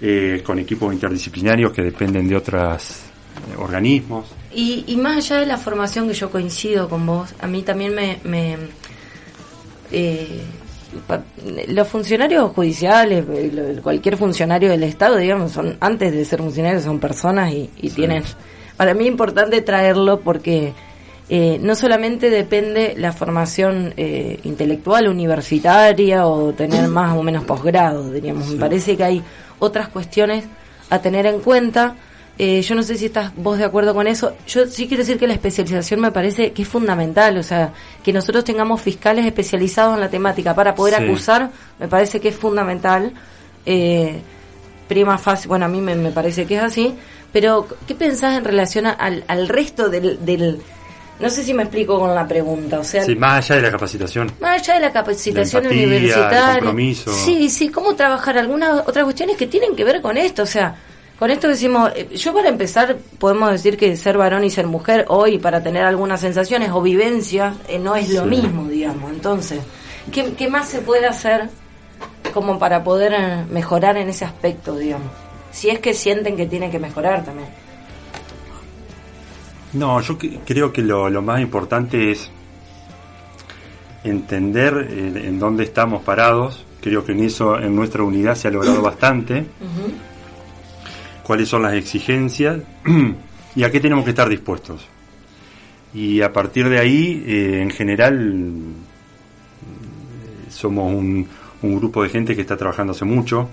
eh, 0.00 0.42
con 0.44 0.58
equipos 0.58 0.92
interdisciplinarios 0.92 1.70
que 1.72 1.82
dependen 1.82 2.26
de 2.28 2.36
otros 2.36 3.07
organismos. 3.58 4.26
Y, 4.54 4.84
y 4.86 4.96
más 4.96 5.16
allá 5.18 5.40
de 5.40 5.46
la 5.46 5.56
formación 5.58 6.08
que 6.08 6.14
yo 6.14 6.30
coincido 6.30 6.88
con 6.88 7.04
vos, 7.06 7.34
a 7.40 7.46
mí 7.46 7.62
también 7.62 7.94
me... 7.94 8.18
me 8.24 8.56
eh, 9.90 10.42
pa- 11.06 11.22
los 11.68 11.88
funcionarios 11.88 12.52
judiciales, 12.52 13.24
eh, 13.30 13.80
cualquier 13.82 14.16
funcionario 14.16 14.70
del 14.70 14.82
Estado, 14.82 15.16
digamos, 15.16 15.52
son 15.52 15.76
antes 15.80 16.12
de 16.12 16.24
ser 16.24 16.40
funcionarios 16.40 16.82
son 16.84 16.98
personas 16.98 17.52
y, 17.52 17.70
y 17.80 17.90
tienen... 17.90 18.22
Para 18.76 18.94
mí 18.94 19.04
es 19.04 19.10
importante 19.10 19.60
traerlo 19.60 20.20
porque 20.20 20.72
eh, 21.28 21.58
no 21.60 21.74
solamente 21.74 22.30
depende 22.30 22.94
la 22.96 23.12
formación 23.12 23.92
eh, 23.96 24.38
intelectual 24.44 25.08
universitaria 25.08 26.26
o 26.26 26.52
tener 26.52 26.86
más 26.88 27.16
o 27.16 27.22
menos 27.24 27.42
posgrado, 27.44 28.08
diríamos. 28.10 28.48
Me 28.50 28.60
parece 28.60 28.96
que 28.96 29.02
hay 29.04 29.22
otras 29.58 29.88
cuestiones 29.88 30.44
a 30.90 31.00
tener 31.00 31.26
en 31.26 31.40
cuenta. 31.40 31.96
Eh, 32.38 32.62
yo 32.62 32.74
no 32.76 32.84
sé 32.84 32.96
si 32.96 33.06
estás 33.06 33.32
vos 33.36 33.58
de 33.58 33.64
acuerdo 33.64 33.94
con 33.94 34.06
eso. 34.06 34.32
Yo 34.46 34.66
sí 34.66 34.86
quiero 34.86 35.02
decir 35.02 35.18
que 35.18 35.26
la 35.26 35.34
especialización 35.34 36.00
me 36.00 36.12
parece 36.12 36.52
que 36.52 36.62
es 36.62 36.68
fundamental. 36.68 37.36
O 37.38 37.42
sea, 37.42 37.72
que 38.02 38.12
nosotros 38.12 38.44
tengamos 38.44 38.80
fiscales 38.80 39.26
especializados 39.26 39.94
en 39.94 40.00
la 40.00 40.08
temática 40.08 40.54
para 40.54 40.74
poder 40.74 40.94
acusar, 40.94 41.50
me 41.78 41.88
parece 41.88 42.20
que 42.20 42.28
es 42.28 42.36
fundamental. 42.36 43.12
prima 44.86 45.18
fácil, 45.18 45.48
bueno, 45.48 45.66
a 45.66 45.68
mí 45.68 45.80
me, 45.80 46.10
parece 46.12 46.46
que 46.46 46.56
es 46.56 46.62
así. 46.62 46.94
Pero, 47.32 47.66
¿qué 47.86 47.94
pensás 47.94 48.38
en 48.38 48.44
relación 48.44 48.86
al, 48.86 49.24
al 49.26 49.48
resto 49.48 49.88
del, 49.90 50.24
del 50.24 50.62
no 51.20 51.30
sé 51.30 51.42
si 51.42 51.52
me 51.52 51.64
explico 51.64 51.98
con 51.98 52.14
la 52.14 52.26
pregunta, 52.28 52.78
o 52.78 52.84
sea... 52.84 53.02
Sí, 53.02 53.16
más 53.16 53.44
allá 53.44 53.56
de 53.56 53.62
la 53.62 53.70
capacitación. 53.72 54.32
Más 54.40 54.60
allá 54.60 54.74
de 54.74 54.80
la 54.80 54.92
capacitación 54.92 55.66
universitaria. 55.66 56.72
Sí, 57.24 57.50
sí, 57.50 57.70
cómo 57.70 57.96
trabajar 57.96 58.38
algunas 58.38 58.86
otras 58.86 59.04
cuestiones 59.04 59.36
que 59.36 59.48
tienen 59.48 59.74
que 59.74 59.82
ver 59.82 60.00
con 60.00 60.16
esto, 60.16 60.44
o 60.44 60.46
sea, 60.46 60.76
con 61.18 61.30
esto 61.30 61.48
decimos, 61.48 61.90
eh, 61.96 62.08
yo 62.14 62.32
para 62.32 62.48
empezar 62.48 62.96
podemos 63.18 63.50
decir 63.50 63.76
que 63.76 63.96
ser 63.96 64.16
varón 64.16 64.44
y 64.44 64.50
ser 64.50 64.66
mujer 64.66 65.04
hoy 65.08 65.38
para 65.38 65.62
tener 65.62 65.84
algunas 65.84 66.20
sensaciones 66.20 66.70
o 66.70 66.80
vivencias 66.80 67.56
eh, 67.68 67.78
no 67.78 67.96
es 67.96 68.10
lo 68.10 68.24
mismo, 68.24 68.68
digamos. 68.68 69.10
Entonces, 69.10 69.60
¿qué, 70.12 70.32
¿qué 70.34 70.48
más 70.48 70.68
se 70.68 70.80
puede 70.80 71.06
hacer 71.06 71.50
como 72.32 72.58
para 72.58 72.84
poder 72.84 73.14
eh, 73.14 73.44
mejorar 73.50 73.96
en 73.96 74.08
ese 74.08 74.24
aspecto, 74.24 74.76
digamos? 74.76 75.08
Si 75.50 75.70
es 75.70 75.80
que 75.80 75.92
sienten 75.94 76.36
que 76.36 76.46
tienen 76.46 76.70
que 76.70 76.78
mejorar 76.78 77.24
también. 77.24 77.48
No, 79.72 80.00
yo 80.00 80.16
creo 80.46 80.72
que 80.72 80.82
lo, 80.82 81.10
más 81.22 81.40
importante 81.40 82.10
es 82.10 82.30
entender 84.04 84.88
eh, 84.90 85.26
en 85.26 85.38
dónde 85.38 85.64
estamos 85.64 86.02
parados. 86.02 86.64
Creo 86.80 87.04
que 87.04 87.12
en 87.12 87.24
eso, 87.24 87.58
en 87.58 87.74
nuestra 87.76 88.02
unidad 88.02 88.34
se 88.34 88.48
ha 88.48 88.50
logrado 88.50 88.82
bastante. 88.90 89.46
Cuáles 91.28 91.48
son 91.48 91.62
las 91.62 91.74
exigencias 91.74 92.58
y 93.54 93.62
a 93.62 93.70
qué 93.70 93.78
tenemos 93.78 94.04
que 94.04 94.10
estar 94.10 94.28
dispuestos. 94.28 94.84
Y 95.94 96.22
a 96.22 96.32
partir 96.32 96.68
de 96.68 96.78
ahí, 96.78 97.22
eh, 97.26 97.60
en 97.62 97.70
general, 97.70 98.62
somos 100.48 100.94
un, 100.94 101.28
grupo 101.60 102.02
de 102.02 102.08
gente 102.08 102.34
que 102.34 102.40
está 102.40 102.56
trabajando 102.56 102.92
hace 102.92 103.04
mucho. 103.04 103.48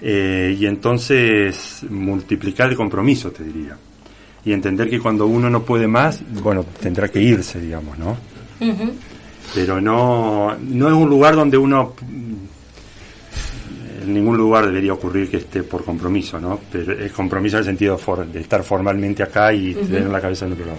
Eh, 0.00 0.56
y 0.58 0.64
entonces 0.64 1.84
multiplicar 1.90 2.70
el 2.70 2.76
compromiso, 2.76 3.30
te 3.30 3.44
diría 3.44 3.76
y 4.44 4.52
entender 4.52 4.88
que 4.88 4.98
cuando 4.98 5.26
uno 5.26 5.50
no 5.50 5.62
puede 5.62 5.86
más, 5.86 6.22
bueno, 6.42 6.64
tendrá 6.80 7.08
que 7.08 7.20
irse, 7.20 7.60
digamos, 7.60 7.98
¿no? 7.98 8.16
Pero 9.54 9.80
no, 9.80 10.56
no 10.58 10.88
es 10.88 10.94
un 10.94 11.10
lugar 11.10 11.34
donde 11.36 11.58
uno, 11.58 11.94
en 14.00 14.14
ningún 14.14 14.36
lugar 14.36 14.66
debería 14.66 14.92
ocurrir 14.92 15.30
que 15.30 15.38
esté 15.38 15.62
por 15.62 15.84
compromiso, 15.84 16.40
¿no? 16.40 16.60
Pero 16.70 16.92
es 16.92 17.12
compromiso 17.12 17.56
en 17.56 17.60
el 17.60 17.64
sentido 17.66 18.00
de 18.32 18.40
estar 18.40 18.62
formalmente 18.62 19.22
acá 19.22 19.52
y 19.52 19.74
tener 19.74 20.08
la 20.08 20.20
cabeza 20.20 20.46
en 20.46 20.52
otro 20.52 20.66
lado. 20.66 20.78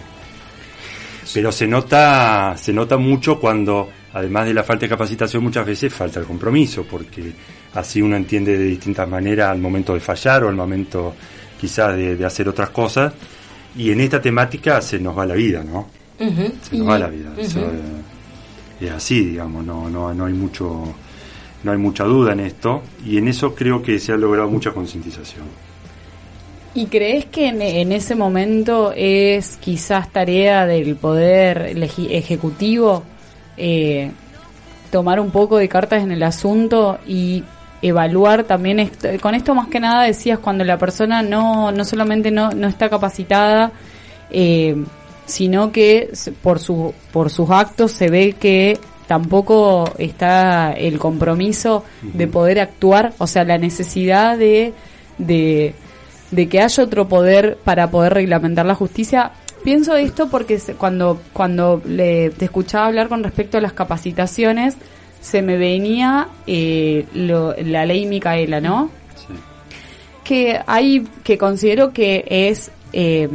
Pero 1.34 1.52
se 1.52 1.68
nota, 1.68 2.56
se 2.58 2.74
nota 2.74 2.98
mucho 2.98 3.40
cuando, 3.40 3.90
además 4.14 4.48
de 4.48 4.54
la 4.54 4.64
falta 4.64 4.86
de 4.86 4.90
capacitación, 4.90 5.44
muchas 5.44 5.66
veces 5.66 5.94
falta 5.94 6.20
el 6.20 6.26
compromiso, 6.26 6.84
porque 6.90 7.32
así 7.76 8.02
uno 8.02 8.16
entiende 8.16 8.58
de 8.58 8.66
distintas 8.66 9.08
maneras 9.08 9.50
al 9.50 9.60
momento 9.60 9.94
de 9.94 10.00
fallar 10.00 10.44
o 10.44 10.50
al 10.50 10.56
momento 10.56 11.16
quizás 11.60 11.96
de, 11.96 12.16
de 12.16 12.26
hacer 12.26 12.50
otras 12.50 12.72
cosas 12.72 13.14
y 13.76 13.92
en 13.92 14.02
esta 14.02 14.22
temática 14.22 14.82
se 14.82 15.00
nos 15.00 15.18
va 15.18 15.26
la 15.26 15.36
vida, 15.36 15.64
¿no? 15.64 15.90
Se 16.18 16.78
nos 16.78 16.88
va 16.88 17.00
la 17.00 17.08
vida. 17.08 17.32
es 18.80 18.92
así, 18.92 19.26
digamos, 19.26 19.66
no, 19.66 19.90
no, 19.90 20.14
no 20.14 20.26
hay 20.26 20.34
mucho 20.34 20.94
no 21.64 21.72
hay 21.72 21.78
mucha 21.78 22.04
duda 22.04 22.34
en 22.34 22.42
esto 22.42 22.82
y 23.06 23.18
en 23.18 23.28
eso 23.28 23.54
creo 23.56 23.82
que 23.82 24.00
se 24.00 24.12
ha 24.12 24.18
logrado 24.18 24.50
mucha 24.50 24.72
concientización. 24.72 25.46
¿Y 26.74 26.86
crees 26.86 27.26
que 27.26 27.50
en, 27.50 27.92
ese 27.92 28.16
momento 28.16 28.94
es 28.96 29.58
quizás 29.58 30.10
tarea 30.10 30.66
del 30.66 30.96
poder 30.96 31.76
ejecutivo 32.10 33.04
eh, 33.58 34.12
tomar 34.90 35.20
un 35.20 35.32
poco 35.32 35.58
de 35.58 35.68
cartas 35.68 36.02
en 36.02 36.12
el 36.12 36.24
asunto 36.24 37.00
y 37.06 37.44
evaluar 37.82 38.46
también 38.46 38.90
con 39.22 39.36
esto 39.36 39.54
más 39.56 39.68
que 39.68 39.80
nada 39.80 40.04
decías 40.04 40.40
cuando 40.40 40.64
la 40.64 40.78
persona 40.78 41.24
no 41.24 41.72
no 41.72 41.84
solamente 41.84 42.30
no, 42.30 42.52
no 42.52 42.68
está 42.68 42.90
capacitada 42.90 43.72
eh, 44.30 44.76
sino 45.26 45.72
que 45.72 46.12
por 46.44 46.60
su 46.60 46.94
por 47.12 47.32
sus 47.32 47.50
actos 47.50 47.92
se 47.92 48.10
ve 48.10 48.36
que 48.40 48.78
tampoco 49.12 49.92
está 49.98 50.72
el 50.72 50.98
compromiso 50.98 51.84
de 52.02 52.28
poder 52.28 52.62
actuar 52.62 53.12
o 53.18 53.28
sea 53.28 53.44
la 53.44 53.58
necesidad 53.58 54.38
de, 54.38 54.74
de 55.18 55.76
de 56.32 56.48
que 56.48 56.62
haya 56.62 56.82
otro 56.82 57.10
poder 57.10 57.58
para 57.62 57.92
poder 57.92 58.14
reglamentar 58.14 58.66
la 58.66 58.74
justicia 58.74 59.34
pienso 59.66 59.98
esto 59.98 60.30
porque 60.30 60.58
cuando 60.78 61.20
cuando 61.34 61.82
le 61.86 62.30
te 62.30 62.46
escuchaba 62.46 62.86
hablar 62.86 63.10
con 63.10 63.22
respecto 63.22 63.58
a 63.58 63.62
las 63.62 63.74
capacitaciones 63.74 64.78
se 65.20 65.42
me 65.42 65.58
venía 65.58 66.30
eh, 66.48 67.06
la 67.14 67.86
ley 67.86 68.06
Micaela, 68.06 68.62
¿no? 68.62 68.90
Sí. 69.16 69.34
Que 70.24 70.60
hay, 70.66 71.06
que 71.26 71.38
considero 71.38 71.92
que 71.92 72.24
es, 72.28 72.72
eh, 72.94 73.28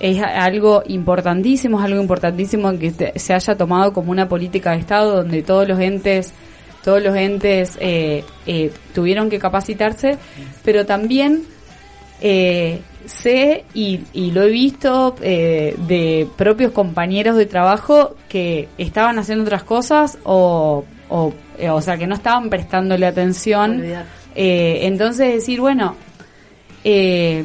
es 0.00 0.22
algo 0.22 0.82
importantísimo, 0.86 1.78
es 1.78 1.84
algo 1.84 2.00
importantísimo 2.00 2.78
que 2.78 3.12
se 3.16 3.34
haya 3.34 3.56
tomado 3.56 3.92
como 3.92 4.10
una 4.10 4.28
política 4.28 4.72
de 4.72 4.78
Estado 4.78 5.16
donde 5.16 5.42
todos 5.42 5.66
los 5.68 5.78
entes 5.80 6.32
todos 6.84 7.02
los 7.02 7.16
entes 7.16 7.76
eh, 7.80 8.22
tuvieron 8.94 9.28
que 9.28 9.40
capacitarse, 9.40 10.18
pero 10.64 10.86
también 10.86 11.42
sé 12.20 13.64
y, 13.74 14.00
y, 14.12 14.30
lo 14.30 14.44
he 14.44 14.50
visto 14.50 15.16
de 15.20 16.28
propios 16.36 16.70
compañeros 16.70 17.36
de 17.36 17.46
trabajo 17.46 18.14
que 18.28 18.68
estaban 18.78 19.18
haciendo 19.18 19.44
otras 19.44 19.64
cosas 19.64 20.16
o 20.22 20.84
o, 21.08 21.32
eh, 21.58 21.70
o 21.70 21.80
sea, 21.80 21.96
que 21.96 22.06
no 22.06 22.14
estaban 22.14 22.50
prestándole 22.50 23.06
atención. 23.06 23.82
Eh, 24.34 24.80
entonces 24.82 25.34
decir, 25.34 25.60
bueno, 25.60 25.96
eh, 26.84 27.44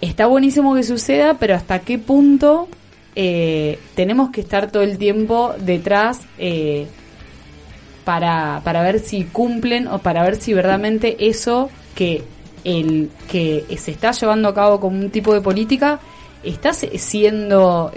está 0.00 0.26
buenísimo 0.26 0.74
que 0.74 0.82
suceda, 0.82 1.34
pero 1.34 1.54
hasta 1.54 1.80
qué 1.80 1.98
punto 1.98 2.68
tenemos 3.14 4.30
que 4.30 4.42
estar 4.42 4.70
todo 4.70 4.82
el 4.82 4.98
tiempo 4.98 5.54
detrás 5.58 6.20
para, 8.04 8.60
para 8.62 8.82
ver 8.82 8.98
si 9.00 9.24
cumplen 9.24 9.88
o 9.88 9.98
para 10.00 10.22
ver 10.22 10.36
si 10.36 10.52
verdaderamente 10.52 11.16
eso 11.26 11.70
que 11.94 12.24
el 12.64 13.08
que 13.30 13.64
se 13.78 13.90
está 13.90 14.12
llevando 14.12 14.50
a 14.50 14.54
cabo 14.54 14.80
como 14.80 14.98
un 14.98 15.08
tipo 15.08 15.32
de 15.32 15.40
política 15.40 15.98
está 16.42 16.74
siendo 16.74 17.90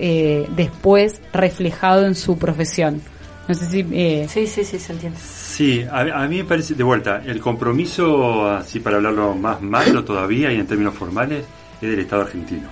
después 0.55 1.21
reflejado 1.33 2.05
en 2.05 2.15
su 2.15 2.37
profesión. 2.37 3.01
No 3.49 3.55
sé 3.55 3.65
si... 3.65 3.85
Eh... 3.91 4.27
Sí, 4.29 4.45
sí, 4.45 4.63
sí, 4.63 4.77
se 4.77 4.93
entiende. 4.93 5.17
Sí, 5.19 5.83
a, 5.91 6.27
mí 6.27 6.37
me 6.37 6.43
parece, 6.43 6.75
de 6.75 6.83
vuelta, 6.83 7.23
el 7.25 7.41
compromiso, 7.41 8.47
así 8.47 8.79
para 8.79 8.97
hablarlo 8.97 9.33
más 9.33 9.59
macro 9.59 10.05
todavía 10.05 10.53
y 10.53 10.59
en 10.59 10.67
términos 10.67 10.93
formales, 10.93 11.45
es 11.81 11.89
del 11.89 11.99
Estado 11.99 12.23
argentino. 12.23 12.67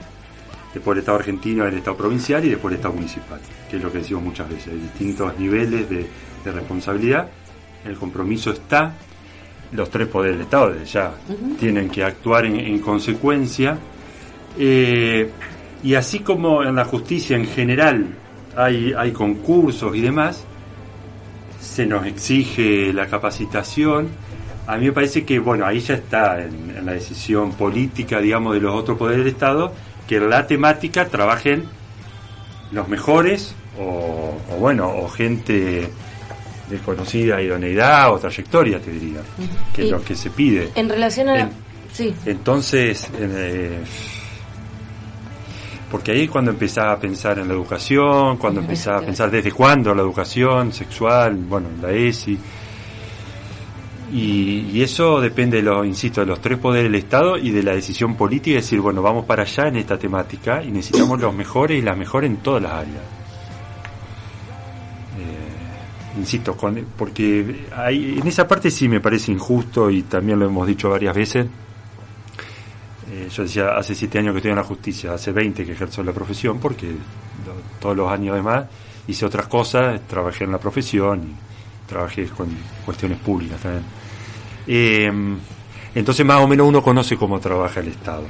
Después 0.73 0.95
del 0.95 1.01
Estado 1.01 1.17
argentino 1.19 1.65
el 1.65 1.75
Estado 1.75 1.97
provincial 1.97 2.43
y 2.45 2.49
después 2.49 2.71
el 2.73 2.77
Estado 2.77 2.93
municipal, 2.93 3.39
que 3.69 3.77
es 3.77 3.83
lo 3.83 3.91
que 3.91 3.99
decimos 3.99 4.23
muchas 4.23 4.49
veces, 4.49 4.73
hay 4.73 4.79
distintos 4.79 5.37
niveles 5.39 5.89
de, 5.89 6.07
responsabilidad. 6.45 7.27
El 7.83 7.97
compromiso 7.97 8.51
está, 8.51 8.93
los 9.73 9.89
tres 9.89 10.07
poderes 10.07 10.37
del 10.37 10.45
Estado 10.45 10.71
desde 10.71 10.85
ya 10.85 11.11
tienen 11.59 11.89
que 11.89 12.03
actuar 12.03 12.45
en, 12.45 12.79
consecuencia. 12.79 13.77
Eh, 14.57 15.29
y 15.83 15.93
así 15.93 16.19
como 16.19 16.63
en 16.63 16.75
la 16.75 16.85
justicia 16.85 17.35
en 17.35 17.47
general 17.47 18.07
hay, 18.55 18.93
hay 18.97 19.11
concursos 19.11 19.93
y 19.93 19.99
demás, 19.99 20.45
se 21.59 21.85
nos 21.85 22.05
exige 22.05 22.93
la 22.93 23.07
capacitación. 23.07 24.07
A 24.67 24.77
mí 24.77 24.87
me 24.87 24.91
parece 24.91 25.23
que, 25.23 25.39
bueno, 25.39 25.65
ahí 25.65 25.79
ya 25.79 25.95
está 25.95 26.41
en, 26.41 26.85
la 26.85 26.91
decisión 26.91 27.53
política, 27.53 28.19
digamos, 28.19 28.53
de 28.53 28.59
los 28.59 28.75
otros 28.75 28.97
poderes 28.97 29.19
del 29.23 29.33
Estado, 29.33 29.73
que 30.07 30.19
la 30.19 30.45
temática 30.45 31.07
trabajen 31.07 31.63
los 32.71 32.87
mejores 32.89 33.55
o, 33.79 34.37
bueno, 34.59 34.89
o 34.89 35.07
gente 35.07 35.89
de 36.69 36.77
conocida 36.79 37.41
idoneidad 37.41 38.13
o 38.13 38.19
trayectoria, 38.19 38.79
te 38.79 38.91
diría, 38.91 39.21
que 39.73 39.85
es 39.85 39.91
lo 39.91 40.03
que 40.03 40.15
se 40.15 40.31
pide. 40.31 40.69
En 40.75 40.89
relación 40.89 41.29
a... 41.29 41.49
sí. 41.93 42.13
Entonces, 42.25 43.07
eh, 43.17 43.79
porque 45.89 46.11
ahí 46.11 46.23
es 46.23 46.29
cuando 46.29 46.51
empezaba 46.51 46.93
a 46.93 46.99
pensar 46.99 47.39
en 47.39 47.47
la 47.47 47.53
educación, 47.53 48.35
cuando 48.37 48.59
empezaba 48.59 48.97
a 48.97 49.01
pensar 49.01 49.31
desde 49.31 49.53
cuándo 49.53 49.95
la 49.95 50.01
educación 50.01 50.73
sexual, 50.73 51.35
bueno, 51.35 51.69
la 51.81 51.91
ESI. 51.91 52.37
Y, 54.11 54.69
y 54.71 54.83
eso 54.83 55.19
depende, 55.19 55.61
de 55.61 55.87
insisto, 55.87 56.21
de 56.21 56.27
los 56.27 56.39
tres 56.39 56.57
poderes 56.57 56.85
del 56.85 56.95
Estado 56.95 57.37
y 57.37 57.51
de 57.51 57.61
la 57.61 57.73
decisión 57.73 58.15
política, 58.15 58.57
es 58.57 58.65
decir, 58.65 58.79
bueno, 58.79 59.01
vamos 59.01 59.25
para 59.25 59.43
allá 59.43 59.67
en 59.67 59.77
esta 59.77 59.97
temática 59.97 60.63
y 60.63 60.71
necesitamos 60.71 61.19
los 61.19 61.33
mejores 61.33 61.79
y 61.79 61.81
las 61.81 61.97
mejores 61.97 62.29
en 62.29 62.37
todas 62.37 62.63
las 62.63 62.71
áreas. 62.71 63.03
Eh, 65.17 66.19
insisto, 66.19 66.55
con, 66.55 66.85
porque 66.97 67.65
hay, 67.75 68.17
en 68.19 68.27
esa 68.27 68.47
parte 68.47 68.71
sí 68.71 68.87
me 68.87 69.01
parece 69.01 69.31
injusto 69.31 69.89
y 69.89 70.03
también 70.03 70.39
lo 70.39 70.45
hemos 70.45 70.65
dicho 70.65 70.89
varias 70.89 71.13
veces. 71.13 71.45
Eh, 73.11 73.27
yo 73.29 73.43
decía, 73.43 73.75
hace 73.75 73.93
siete 73.93 74.19
años 74.19 74.33
que 74.33 74.37
estoy 74.37 74.51
en 74.51 74.57
la 74.57 74.63
justicia, 74.63 75.13
hace 75.13 75.33
20 75.33 75.65
que 75.65 75.73
ejerzo 75.73 76.01
la 76.01 76.13
profesión, 76.13 76.59
porque 76.59 76.95
todos 77.81 77.95
los 77.95 78.09
años 78.09 78.33
además 78.33 78.65
hice 79.07 79.25
otras 79.25 79.47
cosas, 79.47 79.99
trabajé 80.07 80.45
en 80.45 80.51
la 80.51 80.59
profesión 80.59 81.23
y 81.23 81.47
trabajé 81.87 82.25
con 82.27 82.49
cuestiones 82.85 83.17
públicas 83.19 83.59
también. 83.59 83.83
Eh, 84.67 85.11
entonces 85.95 86.25
más 86.25 86.41
o 86.41 86.47
menos 86.47 86.67
uno 86.67 86.81
conoce 86.83 87.15
cómo 87.17 87.39
trabaja 87.39 87.79
el 87.79 87.87
Estado. 87.87 88.23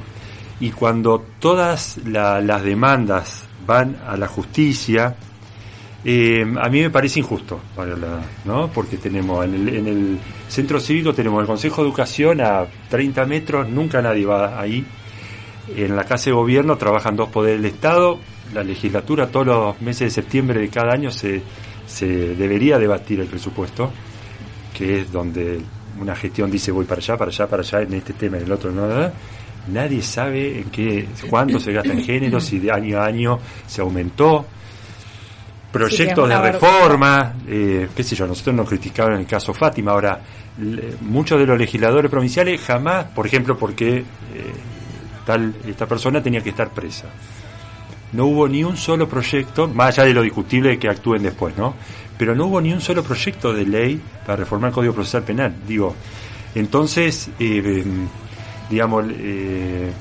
Y 0.60 0.70
cuando 0.70 1.24
todas 1.38 1.98
la- 2.06 2.40
las 2.40 2.62
demandas 2.62 3.44
van 3.66 3.96
a 4.06 4.16
la 4.16 4.26
justicia, 4.26 5.14
eh, 6.04 6.44
a 6.60 6.68
mí 6.68 6.80
me 6.80 6.90
parece 6.90 7.20
injusto, 7.20 7.60
para 7.76 7.96
la- 7.96 8.20
¿no? 8.44 8.68
porque 8.68 8.96
tenemos 8.96 9.44
en 9.44 9.54
el, 9.54 9.68
en 9.68 9.86
el 9.88 10.18
centro 10.48 10.80
cívico 10.80 11.12
tenemos 11.12 11.40
el 11.40 11.46
Consejo 11.46 11.82
de 11.82 11.88
Educación 11.88 12.40
a 12.40 12.64
30 12.88 13.26
metros, 13.26 13.68
nunca 13.68 14.00
nadie 14.00 14.24
va 14.24 14.58
ahí. 14.60 14.84
En 15.76 15.94
la 15.94 16.04
Casa 16.04 16.26
de 16.26 16.32
Gobierno 16.32 16.76
trabajan 16.78 17.14
dos 17.16 17.28
poderes 17.28 17.60
del 17.60 17.72
Estado, 17.72 18.18
la 18.54 18.64
legislatura 18.64 19.26
todos 19.26 19.46
los 19.46 19.80
meses 19.82 20.00
de 20.14 20.22
septiembre 20.22 20.60
de 20.60 20.68
cada 20.70 20.92
año 20.94 21.10
se, 21.10 21.42
se 21.88 22.06
debería 22.06 22.78
debatir 22.78 23.18
el 23.20 23.26
presupuesto, 23.26 23.90
que 24.76 25.00
es 25.00 25.10
donde 25.10 25.60
una 26.00 26.14
gestión 26.14 26.50
dice 26.50 26.70
voy 26.70 26.84
para 26.84 27.00
allá, 27.00 27.16
para 27.16 27.30
allá, 27.32 27.46
para 27.48 27.62
allá, 27.62 27.80
en 27.80 27.94
este 27.94 28.12
tema, 28.12 28.36
en 28.36 28.44
el 28.44 28.52
otro, 28.52 28.70
no. 28.70 28.86
Nadie 29.72 30.00
sabe 30.02 30.58
en 30.60 30.70
qué, 30.70 31.08
cuánto 31.28 31.58
se 31.58 31.72
gasta 31.72 31.92
en 31.92 32.04
género, 32.04 32.40
si 32.40 32.58
de 32.60 32.70
año 32.70 32.98
a 33.00 33.06
año 33.06 33.38
se 33.66 33.80
aumentó. 33.80 34.46
Proyectos 35.72 36.28
de 36.28 36.34
reforma, 36.52 37.34
eh, 37.46 37.88
qué 37.94 38.02
sé 38.02 38.16
yo, 38.16 38.26
nosotros 38.26 38.56
nos 38.56 38.66
criticaban 38.68 39.14
en 39.14 39.20
el 39.20 39.26
caso 39.26 39.52
Fátima, 39.52 39.90
ahora 39.92 40.18
le- 40.58 40.94
muchos 41.02 41.38
de 41.38 41.44
los 41.44 41.58
legisladores 41.58 42.10
provinciales 42.10 42.60
jamás, 42.62 43.04
por 43.06 43.26
ejemplo, 43.26 43.58
porque 43.58 43.98
eh, 43.98 44.04
tal 45.26 45.54
esta 45.66 45.84
persona 45.86 46.22
tenía 46.22 46.40
que 46.40 46.50
estar 46.50 46.70
presa. 46.70 47.08
No 48.12 48.26
hubo 48.26 48.48
ni 48.48 48.64
un 48.64 48.76
solo 48.76 49.08
proyecto, 49.08 49.68
más 49.68 49.98
allá 49.98 50.08
de 50.08 50.14
lo 50.14 50.22
discutible 50.22 50.78
que 50.78 50.88
actúen 50.88 51.22
después, 51.22 51.56
¿no? 51.56 51.74
Pero 52.16 52.34
no 52.34 52.46
hubo 52.46 52.60
ni 52.60 52.72
un 52.72 52.80
solo 52.80 53.02
proyecto 53.02 53.52
de 53.52 53.64
ley 53.66 54.00
para 54.26 54.36
reformar 54.36 54.68
el 54.70 54.74
Código 54.74 54.94
Procesal 54.94 55.22
Penal. 55.24 55.54
Digo, 55.66 55.94
entonces, 56.54 57.28
eh, 57.38 57.82
digamos, 58.70 59.04
eh, 59.10 59.92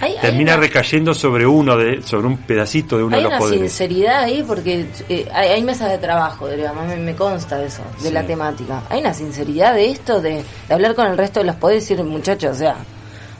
Hay- 0.00 0.12
hay 0.12 0.18
termina 0.20 0.52
una- 0.52 0.60
recayendo 0.60 1.14
sobre 1.14 1.46
uno 1.46 1.74
de, 1.76 2.02
sobre 2.02 2.26
un 2.26 2.36
pedacito 2.36 2.98
de 2.98 3.04
uno 3.04 3.16
Hay 3.16 3.22
de 3.22 3.28
los 3.30 3.32
una 3.32 3.38
poderes. 3.38 3.72
sinceridad 3.72 4.24
ahí 4.24 4.44
porque 4.46 4.86
eh, 5.08 5.26
hay, 5.32 5.48
hay 5.48 5.62
mesas 5.62 5.90
de 5.90 5.96
trabajo, 5.98 6.46
digamos, 6.50 6.86
me, 6.86 6.96
me 6.96 7.16
consta 7.16 7.62
eso, 7.64 7.82
de 8.02 8.08
Sí. 8.08 8.14
la 8.14 8.26
temática. 8.26 8.82
Hay 8.90 9.00
una 9.00 9.14
sinceridad 9.14 9.72
de 9.74 9.90
esto, 9.90 10.20
de, 10.20 10.44
de 10.68 10.74
hablar 10.74 10.94
con 10.94 11.06
el 11.06 11.16
resto 11.16 11.40
de 11.40 11.46
los 11.46 11.56
poderes 11.56 11.90
y 11.90 11.94
decir, 11.94 12.06
muchachos, 12.06 12.56
o 12.56 12.58
sea, 12.58 12.76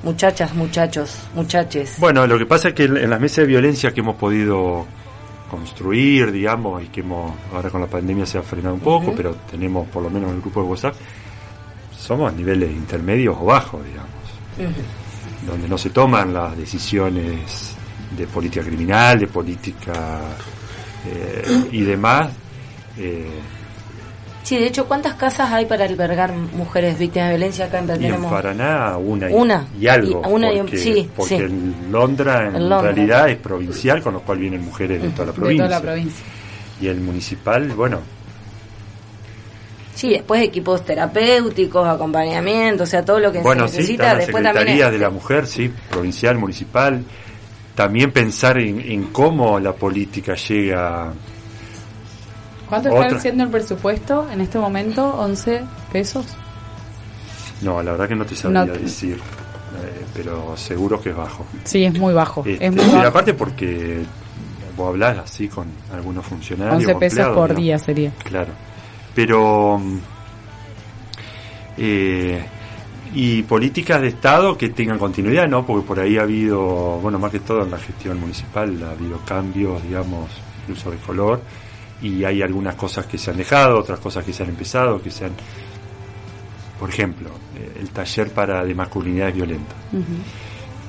muchachas, 0.02 0.54
muchachos, 0.54 1.18
muchaches. 1.34 1.98
Bueno, 1.98 2.26
lo 2.26 2.38
que 2.38 2.46
pasa 2.46 2.68
es 2.68 2.74
que 2.74 2.84
en 2.84 3.10
las 3.10 3.20
mesas 3.20 3.38
de 3.38 3.46
violencia 3.46 3.92
que 3.92 4.00
hemos 4.00 4.16
podido 4.16 4.86
construir, 5.50 6.32
digamos, 6.32 6.82
y 6.82 6.86
que 6.86 7.00
hemos, 7.00 7.32
ahora 7.52 7.70
con 7.70 7.80
la 7.80 7.86
pandemia 7.86 8.26
se 8.26 8.38
ha 8.38 8.42
frenado 8.42 8.74
un 8.74 8.80
poco, 8.80 9.12
pero 9.16 9.34
tenemos 9.50 9.88
por 9.88 10.02
lo 10.02 10.10
menos 10.10 10.30
en 10.30 10.36
el 10.36 10.40
grupo 10.40 10.62
de 10.62 10.68
WhatsApp, 10.68 10.94
somos 11.96 12.32
niveles 12.34 12.70
intermedios 12.70 13.36
o 13.40 13.44
bajos, 13.46 13.84
digamos, 13.84 14.74
donde 15.46 15.68
no 15.68 15.78
se 15.78 15.90
toman 15.90 16.32
las 16.32 16.56
decisiones 16.56 17.76
de 18.16 18.26
política 18.26 18.64
criminal, 18.64 19.18
de 19.18 19.26
política 19.26 20.20
eh, 21.06 21.68
y 21.72 21.82
demás. 21.82 22.30
eh, 22.98 23.28
Sí, 24.46 24.56
de 24.56 24.66
hecho, 24.68 24.86
¿cuántas 24.86 25.14
casas 25.14 25.50
hay 25.50 25.66
para 25.66 25.86
albergar 25.86 26.32
mujeres 26.32 26.96
víctimas 26.96 27.30
de 27.30 27.34
violencia 27.36 27.64
acá 27.64 27.80
en 27.80 27.88
y 27.88 27.90
en 27.94 27.98
tenemos? 27.98 28.30
Paraná 28.32 28.96
una 28.96 29.28
y, 29.28 29.34
Una. 29.34 29.66
y 29.76 29.88
algo, 29.88 30.22
Y- 30.24 30.32
una 30.32 30.52
y- 30.52 30.58
porque, 30.58 30.78
sí, 30.78 31.10
porque 31.16 31.36
sí. 31.36 31.42
en 31.42 31.74
Londra 31.90 32.46
en, 32.46 32.54
En 32.54 32.68
Londra. 32.68 32.92
realidad 32.92 33.28
es 33.28 33.38
provincial, 33.38 34.00
con 34.00 34.14
lo 34.14 34.20
cual 34.20 34.38
vienen 34.38 34.64
mujeres 34.64 35.02
de 35.02 35.08
toda 35.08 35.26
la 35.26 35.32
de 35.32 35.36
provincia. 35.36 35.64
toda 35.66 35.78
la 35.80 35.82
provincia. 35.84 36.24
Y 36.80 36.86
el 36.86 37.00
municipal, 37.00 37.66
bueno, 37.72 37.98
Sí, 39.96 40.10
después 40.10 40.42
equipos 40.42 40.84
terapéuticos, 40.84 41.88
acompañamiento, 41.88 42.84
o 42.84 42.86
sea, 42.86 43.02
todo 43.04 43.18
lo 43.18 43.32
que 43.32 43.40
bueno, 43.40 43.66
se 43.66 43.72
sí, 43.72 43.78
necesita. 43.78 44.04
las 44.14 44.18
después 44.18 44.44
también 44.44 44.68
es- 44.86 44.92
de 44.92 44.98
la 44.98 45.10
mujer, 45.10 45.46
sí, 45.48 45.72
provincial, 45.90 46.38
municipal. 46.38 47.02
También 47.74 48.12
pensar 48.12 48.58
en, 48.58 48.78
en 48.80 49.04
cómo 49.06 49.58
la 49.58 49.72
política 49.72 50.34
llega. 50.34 51.12
¿Cuánto 52.68 52.90
Otra. 52.92 53.06
está 53.08 53.20
siendo 53.20 53.44
el 53.44 53.50
presupuesto 53.50 54.26
en 54.30 54.40
este 54.40 54.58
momento? 54.58 55.14
¿11 55.26 55.62
pesos? 55.92 56.26
No, 57.62 57.82
la 57.82 57.92
verdad 57.92 58.08
que 58.08 58.16
no 58.16 58.24
te 58.26 58.34
sabría 58.36 58.64
No. 58.66 58.72
decir, 58.74 59.14
eh, 59.16 60.04
pero 60.14 60.56
seguro 60.56 61.00
que 61.00 61.10
es 61.10 61.16
bajo. 61.16 61.46
Sí, 61.64 61.84
es 61.84 61.98
muy 61.98 62.12
bajo. 62.12 62.42
Este, 62.44 62.66
es 62.66 62.72
muy 62.74 62.84
y 62.84 62.88
bajo. 62.92 63.06
aparte 63.08 63.34
porque 63.34 64.02
vos 64.76 64.88
hablás 64.88 65.18
así 65.18 65.48
con 65.48 65.66
algunos 65.92 66.26
funcionarios. 66.26 66.76
11 66.78 66.92
o 66.92 66.98
pesos 66.98 67.18
empleados, 67.18 67.36
por 67.48 67.54
día 67.56 67.78
sería. 67.78 68.10
Claro. 68.24 68.52
Pero. 69.14 69.80
eh, 71.76 72.44
y 73.14 73.42
políticas 73.44 74.00
de 74.02 74.08
Estado 74.08 74.58
que 74.58 74.68
tengan 74.70 74.98
continuidad, 74.98 75.48
¿no? 75.48 75.64
Porque 75.64 75.86
por 75.86 76.00
ahí 76.00 76.18
ha 76.18 76.22
habido, 76.22 76.98
bueno, 77.00 77.18
más 77.18 77.30
que 77.30 77.40
todo 77.40 77.62
en 77.62 77.70
la 77.70 77.78
gestión 77.78 78.20
municipal, 78.20 78.82
ha 78.82 78.90
habido 78.90 79.18
cambios, 79.24 79.82
digamos, 79.84 80.28
incluso 80.62 80.90
de 80.90 80.96
color, 80.98 81.40
y 82.02 82.24
hay 82.24 82.42
algunas 82.42 82.74
cosas 82.74 83.06
que 83.06 83.18
se 83.18 83.30
han 83.30 83.36
dejado, 83.38 83.78
otras 83.78 83.98
cosas 84.00 84.24
que 84.24 84.32
se 84.32 84.42
han 84.42 84.50
empezado, 84.50 85.00
que 85.02 85.10
se 85.10 85.24
han. 85.26 85.32
Por 86.78 86.90
ejemplo, 86.90 87.30
eh, 87.56 87.78
el 87.80 87.90
taller 87.90 88.30
para 88.32 88.62
de 88.64 88.74
masculinidades 88.74 89.34
violentas. 89.34 89.76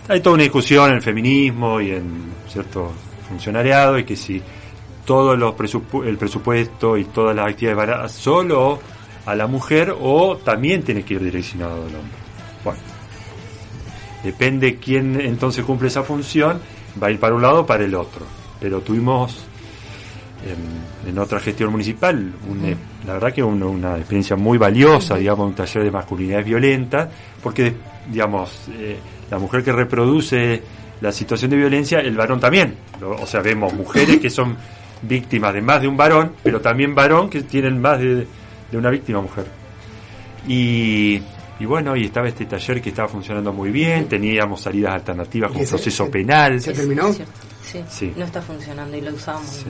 Hay 0.10 0.20
toda 0.22 0.36
una 0.36 0.44
discusión 0.44 0.90
en 0.90 0.96
el 0.98 1.02
feminismo 1.02 1.80
y 1.82 1.92
en 1.92 2.32
cierto 2.50 2.92
funcionariado 3.28 3.98
y 4.00 4.04
que 4.04 4.16
si 4.16 4.42
todos 5.06 5.38
los 5.38 5.54
presupu- 5.56 6.06
el 6.06 6.18
presupuesto 6.18 6.98
y 6.98 7.06
todas 7.06 7.36
las 7.36 7.48
actividades 7.50 7.88
van 7.88 8.10
solo 8.10 8.80
a 9.26 9.36
la 9.36 9.48
mujer 9.48 9.94
o 10.00 10.38
también 10.38 10.84
tiene 10.84 11.04
que 11.04 11.14
ir 11.16 11.24
direccionado 11.24 11.76
al 11.76 11.96
hombre. 11.96 12.18
Bueno, 12.64 12.80
depende 14.24 14.78
quién 14.78 15.20
entonces 15.20 15.64
cumple 15.64 15.88
esa 15.88 16.04
función, 16.04 16.60
va 17.02 17.08
a 17.08 17.12
ir 17.12 17.20
para 17.20 17.36
un 17.36 17.42
lado 17.42 17.62
o 17.62 17.66
para 17.66 17.84
el 17.86 17.96
otro. 17.96 18.26
Pero 18.60 18.82
tuvimos 18.82 19.46
en, 20.46 21.10
en 21.10 21.18
otra 21.20 21.40
gestión 21.40 21.72
municipal, 21.72 22.16
un- 22.50 22.76
la 23.06 23.14
verdad 23.14 23.34
que 23.34 23.42
un- 23.44 23.62
una 23.64 23.98
experiencia 23.98 24.36
muy 24.36 24.58
valiosa, 24.58 25.16
digamos, 25.16 25.48
un 25.48 25.56
taller 25.56 25.84
de 25.84 25.92
masculinidad 25.92 26.44
violenta, 26.44 27.10
porque, 27.42 27.74
digamos, 28.10 28.52
eh, 28.74 28.98
la 29.32 29.40
mujer 29.40 29.64
que 29.64 29.72
reproduce 29.72 30.62
la 31.02 31.12
situación 31.12 31.52
de 31.52 31.58
violencia, 31.58 32.00
el 32.00 32.16
varón 32.16 32.40
también. 32.40 32.76
Lo- 33.02 33.12
O 33.12 33.26
sea, 33.26 33.42
vemos 33.42 33.74
mujeres 33.74 34.18
que 34.20 34.30
son 34.30 34.56
víctimas 35.02 35.54
de 35.54 35.62
más 35.62 35.82
de 35.82 35.88
un 35.88 35.96
varón, 35.98 36.34
pero 36.44 36.60
también 36.62 36.96
varón 36.96 37.30
que 37.30 37.44
tienen 37.44 37.80
más 37.80 38.00
de, 38.00 38.26
de 38.72 38.78
una 38.78 38.90
víctima 38.90 39.22
mujer. 39.22 39.46
Y, 40.48 41.22
y 41.60 41.66
bueno, 41.66 41.96
y 41.96 42.06
estaba 42.06 42.28
este 42.28 42.46
taller 42.46 42.82
que 42.82 42.90
estaba 42.90 43.08
funcionando 43.08 43.52
muy 43.54 43.70
bien, 43.72 44.08
teníamos 44.08 44.62
salidas 44.62 44.94
alternativas 44.94 45.52
con 45.52 45.60
¿Y 45.60 45.64
ese- 45.64 45.70
proceso 45.72 46.06
se- 46.06 46.12
penal. 46.12 46.62
se 46.62 46.74
terminó? 46.74 47.12
Sí, 47.14 47.84
Sí. 47.90 48.14
no 48.16 48.24
está 48.26 48.42
funcionando 48.42 48.96
y 48.96 49.02
lo 49.02 49.14
usamos. 49.14 49.46
Sí. 49.50 49.66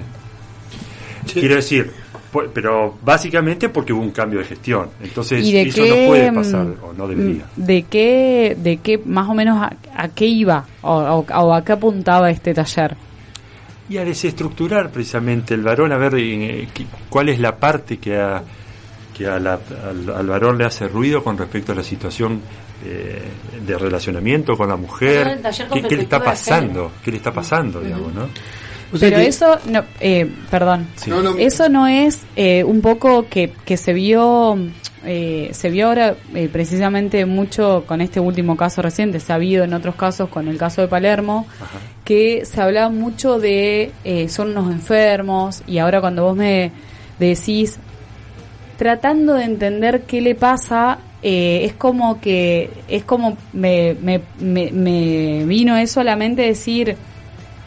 Sí. 1.37 1.47
Quiero 1.47 1.55
decir, 1.55 1.91
pu- 2.33 2.49
pero 2.53 2.97
básicamente 3.03 3.69
porque 3.69 3.93
hubo 3.93 4.01
un 4.01 4.11
cambio 4.11 4.39
de 4.39 4.45
gestión. 4.45 4.89
Entonces, 5.01 5.45
¿Y 5.45 5.51
de 5.53 5.61
eso 5.63 5.83
qué, 5.83 5.89
no 5.89 6.07
puede 6.07 6.31
pasar, 6.33 6.65
mm, 6.65 6.83
o 6.83 6.93
no 6.93 7.07
debería. 7.07 7.45
¿De 7.55 7.83
qué, 7.83 8.55
de 8.59 8.77
qué 8.77 8.99
más 9.05 9.27
o 9.29 9.33
menos 9.33 9.57
a, 9.61 9.75
a 9.95 10.09
qué 10.09 10.25
iba 10.25 10.65
o, 10.81 10.93
o- 10.97 11.25
o 11.33 11.53
a 11.53 11.63
qué 11.63 11.71
apuntaba 11.73 12.29
este 12.29 12.53
taller? 12.53 12.95
Y 13.89 13.97
a 13.97 14.03
desestructurar 14.03 14.89
precisamente 14.91 15.53
el 15.53 15.61
varón, 15.61 15.91
a 15.93 15.97
ver 15.97 16.13
eh, 16.17 16.67
cuál 17.09 17.29
es 17.29 17.39
la 17.39 17.55
parte 17.55 17.97
que, 17.97 18.17
a- 18.19 18.43
que 19.17 19.25
a 19.27 19.39
la- 19.39 19.59
al, 19.89 20.09
al 20.15 20.27
varón 20.27 20.57
le 20.57 20.65
hace 20.65 20.87
ruido 20.87 21.23
con 21.23 21.37
respecto 21.37 21.71
a 21.71 21.75
la 21.75 21.83
situación 21.83 22.41
eh, 22.85 23.21
de 23.65 23.77
relacionamiento 23.77 24.55
con 24.55 24.69
la 24.69 24.75
mujer. 24.75 25.23
¿Qué, 25.73 25.81
qué 25.87 25.95
le 25.95 26.03
está 26.03 26.17
pasando? 26.25 26.91
¿Qué 27.03 27.11
le 27.11 27.17
está 27.17 27.31
pasando, 27.31 27.79
digamos, 27.81 28.13
no? 28.13 28.27
O 28.93 28.97
sea 28.97 29.09
Pero 29.09 29.21
que- 29.21 29.27
eso, 29.27 29.59
no, 29.69 29.83
eh, 29.99 30.29
perdón, 30.49 30.87
Sí. 30.95 31.09
No, 31.09 31.21
no, 31.21 31.37
eso 31.37 31.67
no 31.69 31.87
es 31.87 32.21
eh, 32.35 32.63
un 32.63 32.81
poco 32.81 33.27
que, 33.29 33.51
que 33.65 33.75
se 33.77 33.93
vio 33.93 34.57
eh, 35.05 35.49
se 35.53 35.69
vio 35.69 35.87
ahora 35.87 36.15
eh, 36.33 36.49
precisamente 36.51 37.25
mucho 37.25 37.83
con 37.87 38.01
este 38.01 38.19
último 38.19 38.57
caso 38.57 38.81
reciente, 38.81 39.19
se 39.19 39.31
ha 39.31 39.35
habido 39.35 39.63
en 39.63 39.73
otros 39.73 39.95
casos 39.95 40.27
con 40.29 40.47
el 40.47 40.57
caso 40.57 40.81
de 40.81 40.87
Palermo, 40.87 41.45
Ajá. 41.61 41.77
que 42.03 42.43
se 42.45 42.59
hablaba 42.61 42.89
mucho 42.89 43.39
de 43.39 43.91
eh, 44.03 44.27
son 44.27 44.49
unos 44.51 44.71
enfermos 44.71 45.61
y 45.67 45.77
ahora 45.77 46.01
cuando 46.01 46.23
vos 46.23 46.35
me 46.35 46.71
decís 47.19 47.77
tratando 48.77 49.33
de 49.33 49.43
entender 49.45 50.01
qué 50.03 50.21
le 50.21 50.35
pasa. 50.35 50.99
eh, 51.23 51.65
es 51.65 51.73
como 51.73 52.21
que, 52.21 52.69
es 52.87 53.03
como 53.03 53.37
me, 53.53 53.95
me, 54.01 54.21
me, 54.39 54.71
me 54.71 55.45
vino 55.45 55.75
eso 55.77 55.99
a 55.99 56.03
la 56.03 56.15
mente 56.15 56.43
decir, 56.43 56.95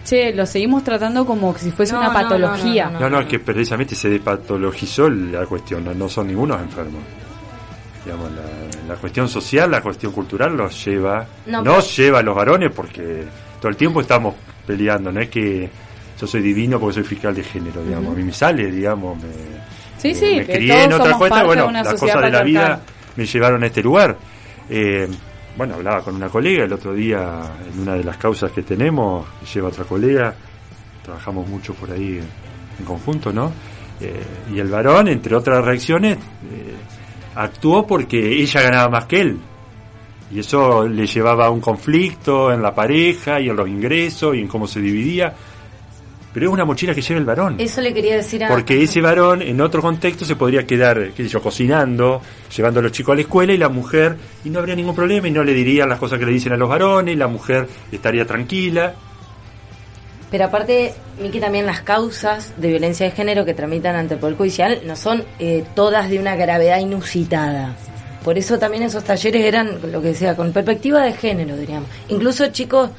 che, 0.05 0.33
lo 0.35 0.47
seguimos 0.47 0.83
tratando 0.85 1.25
como 1.27 1.55
si 1.57 1.71
fuese 1.71 1.93
No, 1.93 2.01
una 2.01 2.09
no, 2.09 2.15
no, 2.15 2.21
patología. 2.23 2.91
no, 2.91 3.01
No, 3.01 3.11
no, 3.11 3.21
es 3.21 3.27
que 3.27 3.39
precisamente 3.39 3.95
se 3.95 4.09
despatologizó 4.11 5.09
la 5.11 5.47
cuestión, 5.47 5.85
no, 5.85 5.95
no 5.95 6.09
son 6.09 6.27
ningunos 6.29 6.61
enfermos. 6.61 7.03
Digamos, 8.05 8.31
la, 8.33 8.95
la 8.95 9.01
cuestión 9.01 9.29
social, 9.29 9.71
la 9.71 9.83
cuestión 9.83 10.13
cultural 10.13 10.57
los 10.57 10.85
lleva, 10.85 11.27
No, 11.47 11.63
nos 11.63 11.85
pero- 11.87 11.97
lleva 11.97 12.19
a 12.21 12.23
los 12.23 12.35
varones 12.35 12.73
porque 12.75 13.25
todo 13.61 13.69
el 13.69 13.77
tiempo 13.77 14.01
estamos 14.01 14.35
peleando, 14.67 15.13
no 15.13 15.21
es 15.21 15.29
que 15.29 15.69
yo 16.19 16.27
soy 16.27 16.41
divino 16.41 16.81
porque 16.81 16.95
soy 16.95 17.05
fiscal 17.05 17.35
de 17.35 17.43
género, 17.45 17.83
digamos, 17.85 18.13
a 18.15 18.17
mí 18.17 18.23
me 18.25 18.33
sale, 18.33 18.71
digamos, 18.71 19.17
me, 19.23 19.29
Sí, 19.99 20.09
me- 20.09 20.15
sí, 20.15 20.35
me 20.39 20.47
que 20.47 20.53
crié 20.55 20.85
en 20.85 20.93
otra 20.95 21.09
de 21.19 21.45
bueno, 21.45 21.71
las 21.71 21.95
cosas 21.95 22.23
de 22.23 22.31
la 22.31 22.43
vida 22.43 22.81
me 23.17 23.27
llevaron 23.27 23.63
a 23.63 23.67
este 23.67 23.83
lugar. 23.83 24.17
Eh, 24.71 25.07
bueno, 25.61 25.75
hablaba 25.75 26.01
con 26.01 26.15
una 26.15 26.31
colega 26.31 26.65
el 26.65 26.73
otro 26.73 26.95
día 26.95 27.43
en 27.71 27.81
una 27.81 27.93
de 27.93 28.03
las 28.03 28.17
causas 28.17 28.51
que 28.51 28.63
tenemos, 28.63 29.27
lleva 29.53 29.69
otra 29.69 29.85
colega, 29.85 30.35
trabajamos 31.05 31.47
mucho 31.47 31.75
por 31.75 31.91
ahí 31.91 32.19
en 32.79 32.85
conjunto, 32.87 33.31
¿no? 33.31 33.53
Eh, 34.01 34.25
y 34.55 34.59
el 34.59 34.69
varón, 34.69 35.09
entre 35.09 35.37
otras 35.37 35.63
reacciones, 35.63 36.17
eh, 36.17 36.75
actuó 37.35 37.87
porque 37.87 38.41
ella 38.41 38.63
ganaba 38.63 38.89
más 38.89 39.05
que 39.05 39.21
él. 39.21 39.39
Y 40.31 40.39
eso 40.39 40.89
le 40.89 41.07
llevaba 41.07 41.49
a 41.49 41.51
un 41.51 41.61
conflicto 41.61 42.51
en 42.51 42.63
la 42.63 42.75
pareja 42.75 43.39
y 43.39 43.51
en 43.51 43.57
los 43.57 43.69
ingresos 43.69 44.35
y 44.37 44.41
en 44.41 44.49
cómo 44.49 44.67
se 44.67 44.81
dividía. 44.81 45.35
Pero 46.33 46.47
es 46.47 46.53
una 46.53 46.65
mochila 46.65 46.95
que 46.95 47.03
lleva 47.03 47.19
el 47.19 47.27
varón. 47.27 47.57
Eso 47.59 47.81
le 47.81 47.93
quería 47.93 48.15
decir 48.15 48.45
a... 48.45 48.49
Porque 48.49 48.83
ese 48.83 49.01
varón 49.01 49.43
en 49.43 49.61
otro 49.61 49.83
contexto 49.83 50.25
se 50.25 50.37
podría 50.37 50.65
quedar, 50.65 51.11
qué 51.11 51.25
sé 51.25 51.29
yo, 51.29 51.43
cocinando, 51.43 52.23
llevando 52.57 52.81
a 52.81 52.83
los 52.85 52.93
chicos 52.93 53.13
a 53.13 53.17
la 53.17 53.23
escuela 53.23 53.53
y 53.53 53.57
la 53.57 53.69
mujer, 53.69 54.17
y 54.45 54.51
no 54.51 54.61
habría 54.61 54.77
ningún 54.77 54.95
problema 54.95 55.27
y 55.27 55.33
no 55.33 55.43
le 55.43 55.53
dirían 55.53 55.89
las 55.89 55.99
cosas 55.99 56.19
que 56.19 56.27
le 56.27 56.33
dicen 56.33 56.53
a 56.53 56.57
los 56.57 56.69
varones, 56.69 57.15
y 57.15 57.17
la 57.17 57.27
mujer 57.27 57.67
estaría 57.91 58.25
tranquila. 58.25 58.95
Pero 60.31 60.45
aparte, 60.45 60.95
Miki, 61.21 61.41
también 61.41 61.67
las 61.67 61.81
causas 61.81 62.55
de 62.57 62.69
violencia 62.69 63.07
de 63.07 63.13
género 63.13 63.45
que 63.45 63.53
tramitan 63.53 63.97
ante 63.97 64.15
el 64.15 64.21
Poder 64.21 64.37
Judicial 64.37 64.83
no 64.87 64.95
son 64.95 65.25
eh, 65.41 65.65
todas 65.75 66.09
de 66.09 66.21
una 66.21 66.37
gravedad 66.37 66.79
inusitada. 66.79 67.75
Por 68.23 68.39
eso 68.39 68.59
también 68.59 68.85
esos 68.85 69.03
talleres 69.03 69.45
eran, 69.45 69.81
lo 69.91 70.01
que 70.01 70.09
decía, 70.09 70.37
con 70.37 70.53
perspectiva 70.53 71.03
de 71.03 71.15
género, 71.15 71.57
diríamos. 71.57 71.89
Incluso 72.09 72.47
chicos 72.49 72.91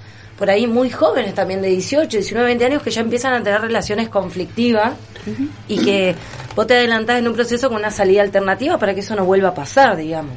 por 0.41 0.49
ahí 0.49 0.65
muy 0.65 0.89
jóvenes 0.89 1.35
también, 1.35 1.61
de 1.61 1.67
18, 1.67 2.17
19, 2.17 2.47
20 2.47 2.65
años, 2.65 2.81
que 2.81 2.89
ya 2.89 3.01
empiezan 3.01 3.31
a 3.35 3.43
tener 3.43 3.61
relaciones 3.61 4.09
conflictivas 4.09 4.93
y 5.67 5.77
que 5.77 6.15
vos 6.55 6.65
te 6.65 6.73
adelantás 6.73 7.19
en 7.19 7.27
un 7.27 7.35
proceso 7.35 7.69
con 7.69 7.77
una 7.77 7.91
salida 7.91 8.23
alternativa 8.23 8.79
para 8.79 8.95
que 8.95 9.01
eso 9.01 9.15
no 9.15 9.23
vuelva 9.23 9.49
a 9.49 9.53
pasar, 9.53 9.95
digamos. 9.95 10.31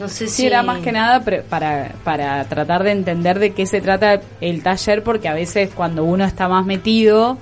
No 0.00 0.08
sé 0.08 0.26
Sí, 0.26 0.32
si... 0.32 0.46
era 0.48 0.64
más 0.64 0.80
que 0.80 0.90
nada 0.90 1.24
para, 1.48 1.92
para 2.02 2.42
tratar 2.46 2.82
de 2.82 2.90
entender 2.90 3.38
de 3.38 3.52
qué 3.52 3.64
se 3.64 3.80
trata 3.80 4.22
el 4.40 4.60
taller, 4.64 5.04
porque 5.04 5.28
a 5.28 5.34
veces 5.34 5.70
cuando 5.72 6.02
uno 6.02 6.24
está 6.24 6.48
más 6.48 6.66
metido, 6.66 7.38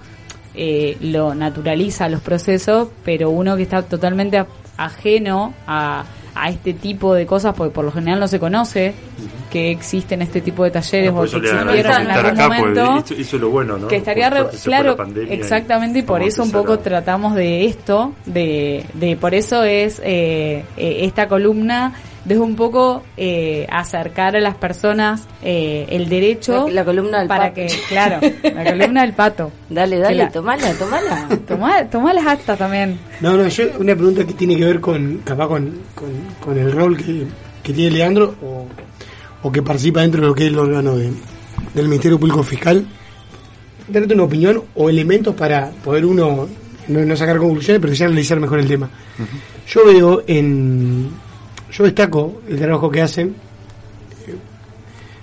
eh, 0.55 0.99
lo 1.01 1.35
naturaliza 1.35 2.11
los 2.11 2.21
procesos, 2.21 2.89
pero 3.07 3.31
uno 3.31 3.57
que 3.57 3.63
está 3.63 3.81
totalmente 3.81 4.45
ajeno 4.77 5.55
a, 5.67 6.05
a 6.35 6.51
este 6.51 6.75
tipo 6.75 7.15
de 7.15 7.25
cosas, 7.25 7.55
porque 7.57 7.73
por 7.75 7.87
lo 7.87 7.91
general 7.93 8.21
no 8.21 8.29
se 8.29 8.39
conoce 8.39 8.95
que 9.51 9.71
existen 9.71 10.23
este 10.23 10.41
tipo 10.41 10.65
de 10.65 10.71
talleres 10.71 11.11
Por 11.11 11.27
o 11.27 11.31
que 11.31 11.37
existieron 11.37 11.69
en 11.71 11.87
algún 11.87 12.11
acá, 12.11 12.49
porque 12.49 12.61
momento. 12.61 12.97
eso, 13.05 13.15
eso 13.15 13.37
es 13.37 13.43
lo 13.43 13.51
bueno, 13.51 13.79
¿no? 13.79 13.89
Que 13.89 13.97
estaría, 13.97 14.31
Por 14.31 14.53
re- 14.53 14.59
claro, 14.63 14.97
exactamente, 15.31 15.99
y 16.01 16.03
por 16.03 16.23
eso 16.23 16.43
un 16.43 16.51
poco 16.53 16.75
a- 16.75 16.79
tratamos 16.83 17.35
de 17.35 17.65
esto, 17.67 18.13
de, 18.27 18.85
de 18.95 19.17
por 19.17 19.35
eso 19.35 19.65
es 19.65 20.01
eh, 20.05 20.65
eh, 20.77 20.99
esta 21.03 21.29
columna, 21.29 21.95
de 22.25 22.39
un 22.39 22.57
poco 22.57 23.05
eh, 23.17 23.67
acercar 23.71 24.37
a 24.37 24.41
las 24.41 24.55
personas 24.57 25.27
eh, 25.43 25.87
el 25.89 26.11
derecho 26.11 26.67
La- 26.69 26.75
la 26.75 26.85
columna 26.85 27.19
del 27.21 27.29
para 27.29 27.45
pato. 27.45 27.55
que, 27.55 27.69
claro, 27.89 28.21
la 28.55 28.65
columna 28.71 29.01
del 29.03 29.13
pato. 29.15 29.51
Dale, 29.71 29.99
dale, 29.99 30.17
la- 30.17 30.31
tomala, 30.31 30.73
tomala. 30.75 31.29
Tomá, 31.47 31.85
tomá 31.89 32.13
las 32.13 32.27
actas 32.27 32.59
también. 32.59 32.99
No, 33.21 33.35
no, 33.35 33.49
yo 33.49 33.65
una 33.79 33.95
pregunta 33.95 34.27
que 34.27 34.35
tiene 34.35 34.57
que 34.57 34.65
ver 34.67 34.81
con, 34.81 35.19
capaz 35.25 35.47
con, 35.49 35.73
con, 35.95 36.09
con 36.41 36.59
el 36.59 36.71
rol 36.73 36.97
que, 36.99 37.25
que 37.63 37.73
tiene 37.73 37.97
Leandro 37.97 38.35
o, 38.43 38.67
o 39.43 39.53
que 39.53 39.63
participa 39.63 40.01
dentro 40.03 40.21
de 40.21 40.27
lo 40.29 40.35
que 40.35 40.47
es 40.47 40.53
el 40.53 40.59
órgano 40.59 40.97
de- 40.97 41.13
del 41.75 41.89
Ministerio 41.89 42.19
Público 42.19 42.43
Fiscal. 42.43 42.85
Darte 43.89 44.15
una 44.15 44.25
opinión 44.25 44.63
o 44.75 44.89
elementos 44.91 45.35
para 45.35 45.71
poder 45.71 46.05
uno 46.05 46.49
no, 46.89 47.05
no 47.05 47.17
sacar 47.17 47.39
conclusiones, 47.39 47.81
pero 47.81 47.95
sí 47.95 48.03
analizar 48.05 48.39
mejor 48.41 48.59
el 48.61 48.67
tema. 48.69 48.89
Yo 49.69 49.85
veo 49.87 50.23
en. 50.27 51.09
Yo 51.73 51.85
destaco 51.85 52.43
el 52.49 52.59
trabajo 52.59 52.91
que 52.91 53.03
hacen. 53.03 53.35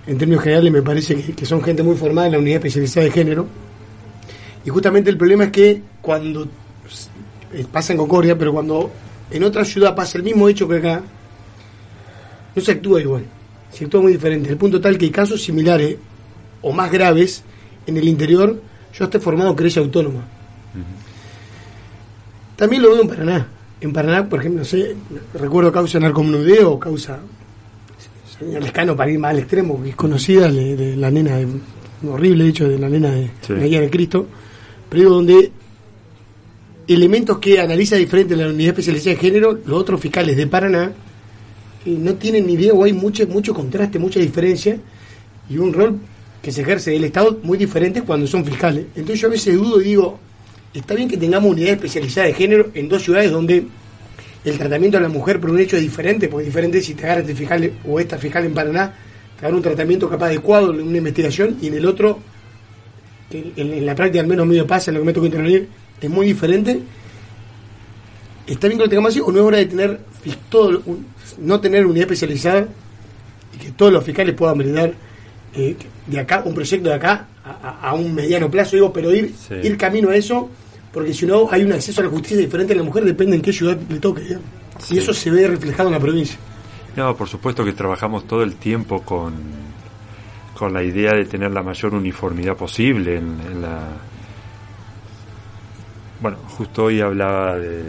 En 0.08 0.17
términos 0.19 0.43
generales, 0.43 0.71
me 0.71 0.82
parece 0.84 1.15
que, 1.15 1.34
que 1.34 1.45
son 1.45 1.63
gente 1.63 1.82
muy 1.82 1.95
formada 1.95 2.28
en 2.28 2.34
la 2.34 2.39
unidad 2.39 2.58
especializada 2.58 3.06
de 3.06 3.12
género. 3.12 3.47
Y 4.63 4.69
justamente 4.69 5.10
el 5.10 5.17
problema 5.17 5.45
es 5.45 5.51
que 5.51 5.82
cuando 6.01 6.47
eh, 7.54 7.65
pasa 7.71 7.93
en 7.93 7.97
Concordia, 7.97 8.38
pero 8.38 8.54
cuando 8.54 8.91
en 9.32 9.43
otra 9.43 9.65
ciudad 9.65 9.95
pasa 9.95 10.17
el 10.19 10.23
mismo 10.23 10.47
hecho 10.47 10.67
que 10.67 10.78
acá, 10.78 11.01
no 12.56 12.62
se 12.62 12.71
actúa 12.71 13.01
igual, 13.01 13.25
se 13.76 13.84
actúa 13.84 14.02
muy 14.02 14.14
diferente. 14.14 14.50
El 14.50 14.58
punto 14.58 14.80
tal 14.80 14.98
que 14.98 15.06
hay 15.06 15.12
casos 15.12 15.44
similares 15.44 15.98
o 16.62 16.72
más 16.72 16.90
graves 16.90 17.44
en 17.86 17.98
el 17.98 18.08
interior, 18.08 18.62
yo 18.98 19.04
estoy 19.04 19.20
formado 19.20 19.56
querella 19.56 19.82
autónoma. 19.82 20.22
También 22.56 22.82
lo 22.82 22.92
veo 22.92 23.02
en 23.02 23.08
Paraná. 23.10 23.48
En 23.82 23.92
Paraná, 23.92 24.30
por 24.30 24.40
ejemplo, 24.40 24.60
no 24.60 24.66
sé, 24.66 24.96
recuerdo 25.34 25.72
causa 25.72 26.00
narcomenudeo, 26.00 26.80
causa 26.80 27.20
señor 28.40 28.64
Lescano 28.64 28.96
para 28.96 29.12
ir 29.12 29.20
más 29.20 29.32
al 29.32 29.40
extremo, 29.40 29.82
que 29.84 29.90
es 29.90 29.96
conocida 29.96 30.50
de, 30.50 30.76
de 30.76 30.96
la 30.96 31.12
nena, 31.12 31.38
de, 31.38 31.48
horrible 32.08 32.48
hecho 32.48 32.68
de 32.68 32.80
la 32.80 32.90
nena 32.90 33.12
de 33.12 33.30
Sí. 33.42 33.54
De 33.54 33.90
Cristo, 33.90 34.28
pero 34.90 35.02
digo 35.02 35.16
donde 35.16 35.52
elementos 36.88 37.40
que 37.40 37.60
analiza 37.60 37.96
diferente 37.98 38.36
la 38.36 38.48
unidad 38.48 38.70
especializada 38.70 39.16
de 39.16 39.22
género, 39.22 39.60
los 39.66 39.80
otros 39.80 40.00
fiscales 40.00 40.38
de 40.38 40.48
Paraná 40.48 40.94
no 41.86 42.15
tienen 42.15 42.48
ni 42.48 42.54
idea 42.54 42.74
o 42.74 42.84
hay 42.84 42.93
mucho, 42.93 43.28
mucho 43.28 43.54
contraste, 43.54 44.00
mucha 44.00 44.19
diferencia 44.19 44.78
y 45.50 45.58
un 45.58 45.74
rol 45.74 46.00
que 46.41 46.52
se 46.52 46.62
ejerce 46.62 46.91
del 46.91 47.04
Estado 47.04 47.39
muy 47.43 47.58
diferente 47.58 48.02
cuando 48.02 48.28
son 48.28 48.45
fiscales. 48.45 48.86
Entonces 48.95 49.21
yo 49.21 49.28
a 49.28 49.32
veces 49.32 49.56
dudo 49.56 49.82
y 49.82 49.86
digo, 49.86 50.19
está 50.74 50.95
bien 50.95 51.08
que 51.08 51.17
tengamos 51.17 51.52
unidad 51.52 51.74
especializada 51.74 52.28
de 52.28 52.34
género 52.34 52.69
en 52.74 52.89
dos 52.89 53.04
ciudades 53.04 53.32
donde 53.32 53.65
el 54.43 54.58
tratamiento 54.58 54.98
a 54.98 55.02
la 55.02 55.10
mujer 55.10 55.39
por 55.39 55.50
un 55.50 55.60
hecho 55.60 55.76
es 55.76 55.82
diferente, 55.82 56.28
porque 56.28 56.43
es 56.43 56.48
diferente 56.54 56.82
si 56.82 56.93
te 56.93 57.06
agarra 57.06 57.21
este 57.21 57.36
fiscal 57.36 57.71
o 57.88 58.00
esta 58.00 58.17
fiscal 58.17 58.45
en 58.45 58.54
Paraná, 58.54 58.93
te 59.36 59.39
agarra 59.39 59.58
un 59.58 59.63
tratamiento 59.63 60.10
capaz 60.10 60.28
adecuado 60.28 60.74
en 60.74 60.82
una 60.82 60.98
investigación 60.98 61.58
y 61.62 61.67
en 61.67 61.76
el 61.76 61.86
otro, 61.86 62.19
en, 63.32 63.54
en 63.74 63.86
la 63.86 63.95
práctica 63.95 64.21
al 64.21 64.28
menos 64.28 64.45
medio 64.45 64.67
pasa, 64.67 64.91
en 64.91 64.95
lo 64.95 65.02
que 65.02 65.06
me 65.08 65.13
toca 65.13 65.26
intervenir, 65.26 65.67
es 66.00 66.10
muy 66.10 66.28
diferente. 66.28 66.80
Está 68.47 68.67
bien 68.67 68.77
que 68.77 68.84
lo 68.86 68.89
tengamos 68.89 69.10
así 69.12 69.19
o 69.19 69.31
no 69.31 69.39
es 69.39 69.45
hora 69.45 69.58
de 69.58 69.65
tener 69.65 69.99
todo, 70.49 70.81
un- 70.86 71.05
no 71.39 71.60
tener 71.60 71.86
unidad 71.86 72.03
especializada 72.03 72.67
y 73.53 73.58
que 73.58 73.71
todos 73.71 73.91
los 73.91 74.03
fiscales 74.03 74.36
puedan 74.36 74.58
brindar 74.58 74.93
eh, 75.55 75.75
de 76.08 76.19
acá, 76.19 76.43
un 76.45 76.53
proyecto 76.53 76.89
de 76.89 76.95
acá 76.95 77.27
a, 77.43 77.49
a- 77.49 77.89
a 77.89 77.93
un 77.93 78.13
mediano 78.13 78.51
plazo, 78.51 78.75
digo, 78.75 78.91
pero 78.93 79.13
ir, 79.15 79.34
Sí. 79.36 79.55
ir 79.63 79.77
camino 79.77 80.10
a 80.10 80.15
eso, 80.15 80.49
porque 80.91 81.13
si 81.13 81.25
no 81.25 81.47
hay 81.49 81.63
un 81.63 81.71
acceso 81.73 82.01
a 82.01 82.03
la 82.03 82.10
justicia 82.10 82.38
diferente 82.38 82.73
en 82.73 82.79
la 82.79 82.84
mujer, 82.86 83.03
depende 83.05 83.36
en 83.38 83.41
qué 83.41 83.51
ciudad 83.53 83.77
le 83.89 83.99
toque. 83.99 84.21
digamos. 84.21 84.45
Y 84.91 84.97
eso 84.97 85.13
se 85.13 85.31
ve 85.31 85.47
reflejado 85.47 85.88
en 85.89 85.93
la 85.93 85.99
provincia. 85.99 86.38
No, 86.97 87.15
por 87.15 87.27
supuesto 87.29 87.63
que 87.65 87.71
trabajamos 87.73 88.27
todo 88.27 88.43
el 88.43 88.55
tiempo 88.55 89.01
con, 89.01 89.34
con 90.58 90.73
la 90.73 90.84
idea 90.84 91.13
de 91.13 91.25
tener 91.25 91.51
la 91.51 91.63
mayor 91.63 91.93
uniformidad 91.93 92.55
posible 92.58 93.15
en, 93.17 93.39
en 93.49 93.62
la... 93.62 93.79
Bueno, 96.21 96.38
justo 96.58 96.86
hoy 96.86 97.01
hablaba, 97.01 97.58
de, 97.58 97.81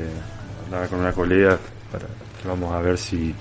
con 0.90 1.00
una 1.00 1.12
colega 1.12 1.59
para 1.90 2.05
que 2.07 2.48
vamos 2.48 2.72
a 2.74 2.81
ver 2.81 2.98
si... 2.98 3.35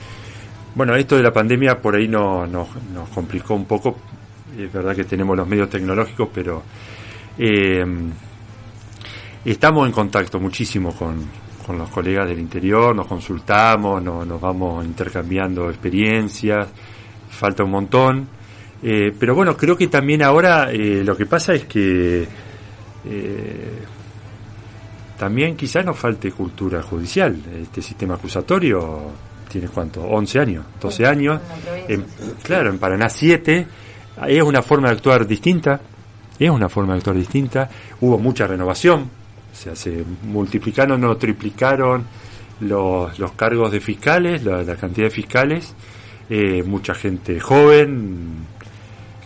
Bueno, 0.75 0.95
esto 0.95 1.15
de 1.15 1.23
la 1.23 1.31
pandemia 1.31 1.81
por 1.81 1.95
ahí 1.95 2.07
no, 2.07 2.45
no- 2.45 2.67
nos 2.93 3.09
complicó 3.09 3.53
un 3.55 3.65
poco. 3.65 3.97
Es 4.57 4.71
verdad 4.71 4.95
que 4.95 5.03
tenemos 5.05 5.35
los 5.35 5.47
medios 5.47 5.69
tecnológicos, 5.69 6.29
pero 6.33 6.63
eh, 7.37 7.83
estamos 9.43 9.85
en 9.87 9.91
contacto 9.93 10.39
muchísimo 10.39 10.93
con, 10.95 11.25
con 11.65 11.77
los 11.77 11.89
colegas 11.89 12.27
del 12.27 12.39
interior, 12.39 12.95
nos 12.95 13.07
consultamos, 13.07 14.01
no- 14.03 14.25
nos 14.25 14.39
vamos 14.39 14.85
intercambiando 14.85 15.69
experiencias, 15.69 16.67
falta 17.29 17.63
un 17.63 17.71
montón. 17.71 18.27
Eh, 18.83 19.13
pero 19.17 19.33
bueno, 19.35 19.55
creo 19.57 19.75
que 19.77 19.87
también 19.87 20.21
ahora 20.23 20.71
eh, 20.71 21.03
lo 21.03 21.15
que 21.15 21.25
pasa 21.25 21.53
es 21.53 21.65
que 21.65 22.27
eh, 23.05 23.79
también 25.17 25.55
quizás 25.55 25.85
nos 25.85 25.97
falte 25.97 26.31
cultura 26.31 26.81
judicial. 26.81 27.35
Este 27.61 27.81
sistema 27.81 28.15
acusatorio 28.15 29.11
tiene 29.49 29.67
cuánto, 29.67 30.01
11 30.03 30.39
años, 30.39 30.65
12 30.81 31.05
años. 31.05 31.41
En- 31.87 32.05
claro, 32.43 32.69
en 32.69 32.79
Paraná 32.79 33.09
7. 33.09 33.67
Es 34.27 34.41
una 34.43 34.61
forma 34.61 34.89
de 34.89 34.95
actuar 34.95 35.25
distinta. 35.27 35.79
Es 36.39 36.49
una 36.49 36.67
forma 36.69 36.93
de 36.93 36.97
actuar 36.99 37.15
distinta. 37.15 37.69
Hubo 38.01 38.17
mucha 38.17 38.45
renovación. 38.47 39.09
O 39.51 39.55
sea, 39.55 39.75
se 39.75 40.03
multiplicaron 40.23 41.03
o 41.05 41.15
triplicaron 41.15 42.03
los, 42.59 43.17
los 43.19 43.31
cargos 43.33 43.71
de 43.71 43.79
fiscales, 43.79 44.43
la, 44.43 44.63
la 44.63 44.75
cantidad 44.75 45.07
de 45.07 45.11
fiscales, 45.11 45.73
eh, 46.29 46.61
mucha 46.63 46.93
gente 46.93 47.39
joven 47.39 48.45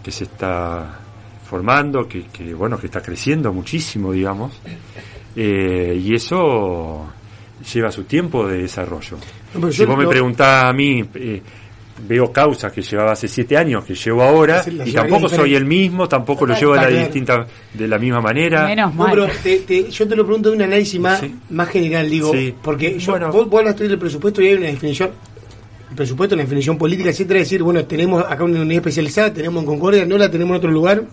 que 0.04 0.12
se 0.12 0.26
está 0.26 1.00
formando, 1.50 2.08
que, 2.08 2.26
que, 2.28 2.54
bueno, 2.54 2.78
que 2.78 2.86
está 2.88 3.02
creciendo 3.02 3.52
muchísimo, 3.52 4.12
digamos, 4.12 4.52
eh, 5.42 5.98
y 6.04 6.14
eso 6.16 7.08
lleva 7.74 7.92
su 7.92 8.04
tiempo 8.04 8.46
de 8.48 8.60
desarrollo. 8.64 9.18
No, 9.58 9.72
si 9.72 9.86
vos 9.86 9.98
me 9.98 10.06
preguntás 10.08 10.66
a 10.66 10.74
mí, 10.74 11.02
eh, 11.16 11.42
veo 12.08 12.32
causas 12.32 12.72
que 12.74 12.82
llevaba 12.82 13.12
hace 13.14 13.28
siete 13.28 13.56
años, 13.58 13.84
que 13.86 13.94
llevo 13.96 14.22
ahora, 14.24 14.64
la 14.74 14.88
y 14.88 14.92
tampoco 14.92 15.30
soy 15.30 15.56
el 15.56 15.66
mismo, 15.66 16.08
tampoco 16.08 16.46
lo 16.46 16.58
llevo 16.58 16.74
de 16.74 16.82
la 16.82 16.88
distinta, 16.88 17.46
de 17.74 17.88
la 17.88 17.98
misma 17.98 18.20
manera. 18.22 18.66
Menos 18.68 18.94
No, 18.96 19.06
pero 19.10 19.28
te- 19.42 19.60
te- 19.60 19.90
yo 19.90 20.08
te 20.08 20.16
lo 20.16 20.26
pregunto 20.26 20.50
de 20.50 20.56
un 20.58 20.62
análisis 20.62 21.00
más, 21.00 21.20
Sí. 21.22 21.34
más 21.50 21.70
general, 21.70 22.10
digo, 22.10 22.32
Sí. 22.34 22.54
porque 22.62 22.98
yo, 23.00 23.12
Bueno. 23.14 23.32
vos, 23.32 23.50
vos 23.50 23.60
hablaste 23.60 23.88
del 23.88 23.98
presupuesto 24.00 24.42
y 24.42 24.48
hay 24.48 24.54
una 24.56 24.68
definición, 24.68 25.12
el 25.90 25.96
presupuesto, 25.96 26.36
una 26.36 26.44
definición 26.44 26.78
política, 26.78 27.10
etcétera, 27.10 27.40
decir, 27.40 27.64
bueno, 27.64 27.84
tenemos 27.86 28.24
acá 28.28 28.44
una 28.44 28.62
unidad 28.62 28.78
especializada, 28.78 29.34
tenemos 29.34 29.62
en 29.62 29.66
Concordia, 29.68 30.06
no 30.06 30.18
la 30.18 30.30
tenemos 30.30 30.52
en 30.52 30.58
otro 30.58 30.72
lugar, 30.72 31.04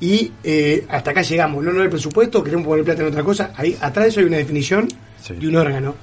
y 0.00 0.32
eh, 0.44 0.84
hasta 0.88 1.10
acá 1.12 1.22
llegamos, 1.22 1.64
no, 1.64 1.72
no 1.72 1.82
el 1.82 1.88
presupuesto, 1.90 2.42
queremos 2.44 2.66
poner 2.66 2.84
plata 2.84 3.02
en 3.02 3.08
otra 3.08 3.22
cosa, 3.22 3.52
ahí 3.56 3.76
atrás 3.80 4.04
de 4.06 4.08
eso 4.10 4.20
hay 4.20 4.26
una 4.26 4.36
definición 4.38 4.88
Sí. 5.20 5.34
de 5.34 5.48
un 5.48 5.56
órgano, 5.56 5.94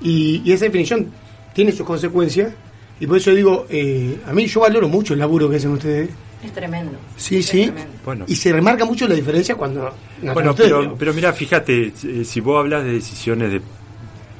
y, 0.00 0.40
y 0.44 0.52
esa 0.52 0.64
definición 0.66 1.08
tiene 1.54 1.72
sus 1.72 1.86
consecuencias, 1.86 2.52
y 3.00 3.06
por 3.06 3.18
eso 3.18 3.32
digo, 3.34 3.66
eh, 3.68 4.16
a 4.26 4.32
mí 4.32 4.46
yo 4.46 4.60
valoro 4.60 4.88
mucho 4.88 5.12
el 5.14 5.18
laburo 5.18 5.50
que 5.50 5.56
hacen 5.56 5.72
ustedes, 5.72 6.08
Es 6.42 6.52
tremendo. 6.52 6.96
sí, 7.16 7.38
Es 7.38 7.46
sí, 7.46 7.64
tremendo. 7.66 7.92
Bueno. 8.04 8.24
y 8.28 8.34
se 8.36 8.52
remarca 8.52 8.84
mucho 8.84 9.06
la 9.08 9.14
diferencia 9.14 9.54
cuando... 9.56 9.92
no, 10.22 10.32
Bueno, 10.34 10.50
ustedes, 10.50 10.70
pero, 10.72 10.96
pero 10.96 11.12
mira, 11.14 11.32
fíjate, 11.32 11.92
eh, 12.04 12.24
si 12.24 12.40
vos 12.40 12.58
hablas 12.60 12.84
de 12.84 12.92
decisiones 12.92 13.50
de 13.52 13.60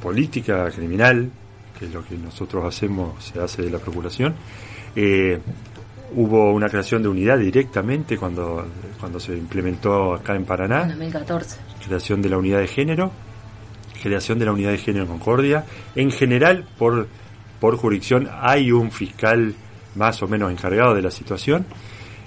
política 0.03 0.71
criminal, 0.71 1.31
que 1.79 1.87
es 1.87 1.93
lo 1.93 2.05
que 2.05 2.17
nosotros 2.17 2.65
hacemos, 2.65 3.23
se 3.25 3.39
hace 3.41 3.63
de 3.63 3.71
la 3.71 3.79
Procuración, 3.79 4.35
eh, 4.97 5.39
hubo 6.15 6.53
una 6.53 6.69
creación 6.69 7.03
de 7.03 7.09
unidad 7.09 7.39
directamente 7.39 8.17
cuando, 8.17 8.67
cuando 9.01 9.19
se 9.19 9.37
implementó 9.37 10.15
acá 10.15 10.33
en 10.33 10.41
En 10.41 10.45
Paraná, 10.45 10.87
2014. 10.87 11.59
creación 11.87 12.23
de 12.23 12.29
la 12.29 12.39
unidad 12.39 12.59
de 12.59 12.67
género, 12.67 13.13
creación 14.03 14.39
de 14.39 14.45
la 14.47 14.53
unidad 14.53 14.71
de 14.71 14.79
género 14.79 15.05
en 15.05 15.11
Concordia. 15.11 15.65
En 15.95 16.11
general, 16.11 16.67
por, 16.79 17.09
por 17.61 17.77
jurisdicción, 17.77 18.29
hay 18.41 18.73
un 18.73 18.91
fiscal 18.91 19.55
más 19.95 20.23
o 20.23 20.29
menos 20.29 20.51
encargado 20.51 20.95
de 20.95 21.03
la 21.03 21.11
situación. 21.11 21.67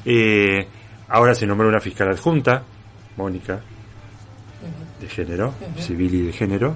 Eh, 0.06 0.67
ahora 1.10 1.36
se 1.36 1.45
nombró 1.48 1.67
una 1.67 1.80
fiscal 1.80 2.10
adjunta, 2.10 2.63
Mónica, 3.17 3.62
de 5.00 5.08
género, 5.08 5.54
civil 5.78 6.13
y 6.13 6.21
de 6.28 6.34
género. 6.34 6.76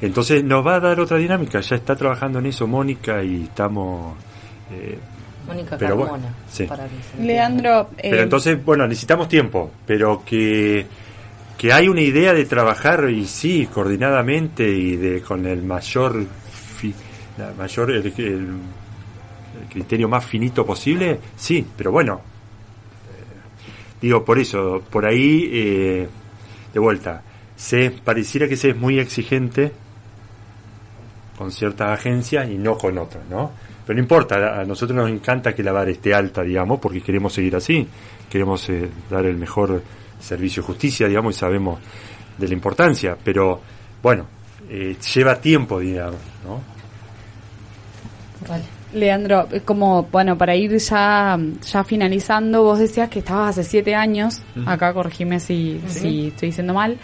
Entonces 0.00 0.44
nos 0.44 0.66
va 0.66 0.76
a 0.76 0.80
dar 0.80 1.00
otra 1.00 1.16
dinámica, 1.16 1.60
ya 1.60 1.76
está 1.76 1.96
trabajando 1.96 2.38
en 2.38 2.46
eso 2.46 2.66
Mónica 2.66 3.22
y 3.22 3.44
estamos... 3.44 4.14
eh, 4.70 4.98
Mónica 5.46 5.76
Pero 5.78 5.90
Carmona. 5.96 6.10
bueno, 6.10 6.26
sí. 6.50 6.64
para. 6.64 6.86
Leandro, 7.20 7.90
eh, 7.98 8.08
pero 8.10 8.22
entonces, 8.22 8.64
bueno, 8.64 8.86
necesitamos 8.86 9.28
tiempo, 9.28 9.70
pero 9.86 10.22
que, 10.24 10.86
que 11.56 11.72
hay 11.72 11.88
una 11.88 12.00
idea 12.02 12.32
de 12.32 12.44
trabajar 12.44 13.08
y 13.10 13.26
sí, 13.26 13.68
coordinadamente 13.72 14.68
y 14.68 14.96
de 14.96 15.20
con 15.22 15.46
el 15.46 15.62
mayor, 15.62 16.24
fi- 16.76 16.94
la 17.38 17.52
mayor 17.56 17.90
el, 17.90 18.06
el- 18.06 18.16
el 19.62 19.68
criterio 19.70 20.08
más 20.08 20.24
finito 20.24 20.66
posible, 20.66 21.18
sí, 21.36 21.66
pero 21.76 21.90
bueno, 21.92 22.20
eh, 23.10 23.98
digo 24.02 24.24
por 24.24 24.38
eso, 24.38 24.82
por 24.90 25.06
ahí, 25.06 25.48
eh, 25.52 26.08
de 26.74 26.80
vuelta, 26.80 27.22
se 27.56 27.90
pareciera 27.90 28.46
que 28.48 28.56
se 28.56 28.70
es 28.70 28.76
muy 28.76 28.98
exigente 28.98 29.72
con 31.38 31.50
ciertas 31.52 31.90
agencias 31.98 32.48
y 32.50 32.56
no 32.58 32.76
con 32.78 32.98
otras, 32.98 33.22
¿no? 33.30 33.52
Pero 33.86 33.96
no 33.96 34.02
importa, 34.02 34.60
a 34.60 34.64
nosotros 34.64 34.96
nos 34.96 35.08
encanta 35.08 35.54
que 35.54 35.62
la 35.62 35.70
vara 35.70 35.90
esté 35.90 36.12
alta, 36.12 36.42
digamos, 36.42 36.80
porque 36.80 37.00
queremos 37.00 37.32
seguir 37.32 37.54
así, 37.54 37.86
queremos 38.28 38.68
eh, 38.68 38.90
dar 39.08 39.24
el 39.26 39.36
mejor 39.36 39.80
servicio 40.18 40.62
de 40.62 40.66
justicia, 40.66 41.06
digamos, 41.06 41.36
y 41.36 41.38
sabemos 41.38 41.78
de 42.36 42.48
la 42.48 42.54
importancia, 42.54 43.16
pero 43.22 43.60
bueno, 44.02 44.26
eh, 44.68 44.96
lleva 45.14 45.40
tiempo, 45.40 45.78
digamos, 45.78 46.18
¿no? 46.44 46.60
Vale. 48.48 48.64
Leandro, 48.92 49.46
eh, 49.52 49.60
como, 49.60 50.04
bueno, 50.04 50.36
para 50.36 50.56
ir 50.56 50.76
ya, 50.78 51.38
ya 51.62 51.84
finalizando, 51.84 52.62
vos 52.64 52.78
decías 52.78 53.08
que 53.08 53.20
estabas 53.20 53.50
hace 53.50 53.68
siete 53.68 53.94
años, 53.94 54.42
acá 54.64 54.92
corregime 54.92 55.38
si, 55.38 55.80
si 55.86 56.28
estoy 56.28 56.48
diciendo 56.48 56.74
mal. 56.74 56.98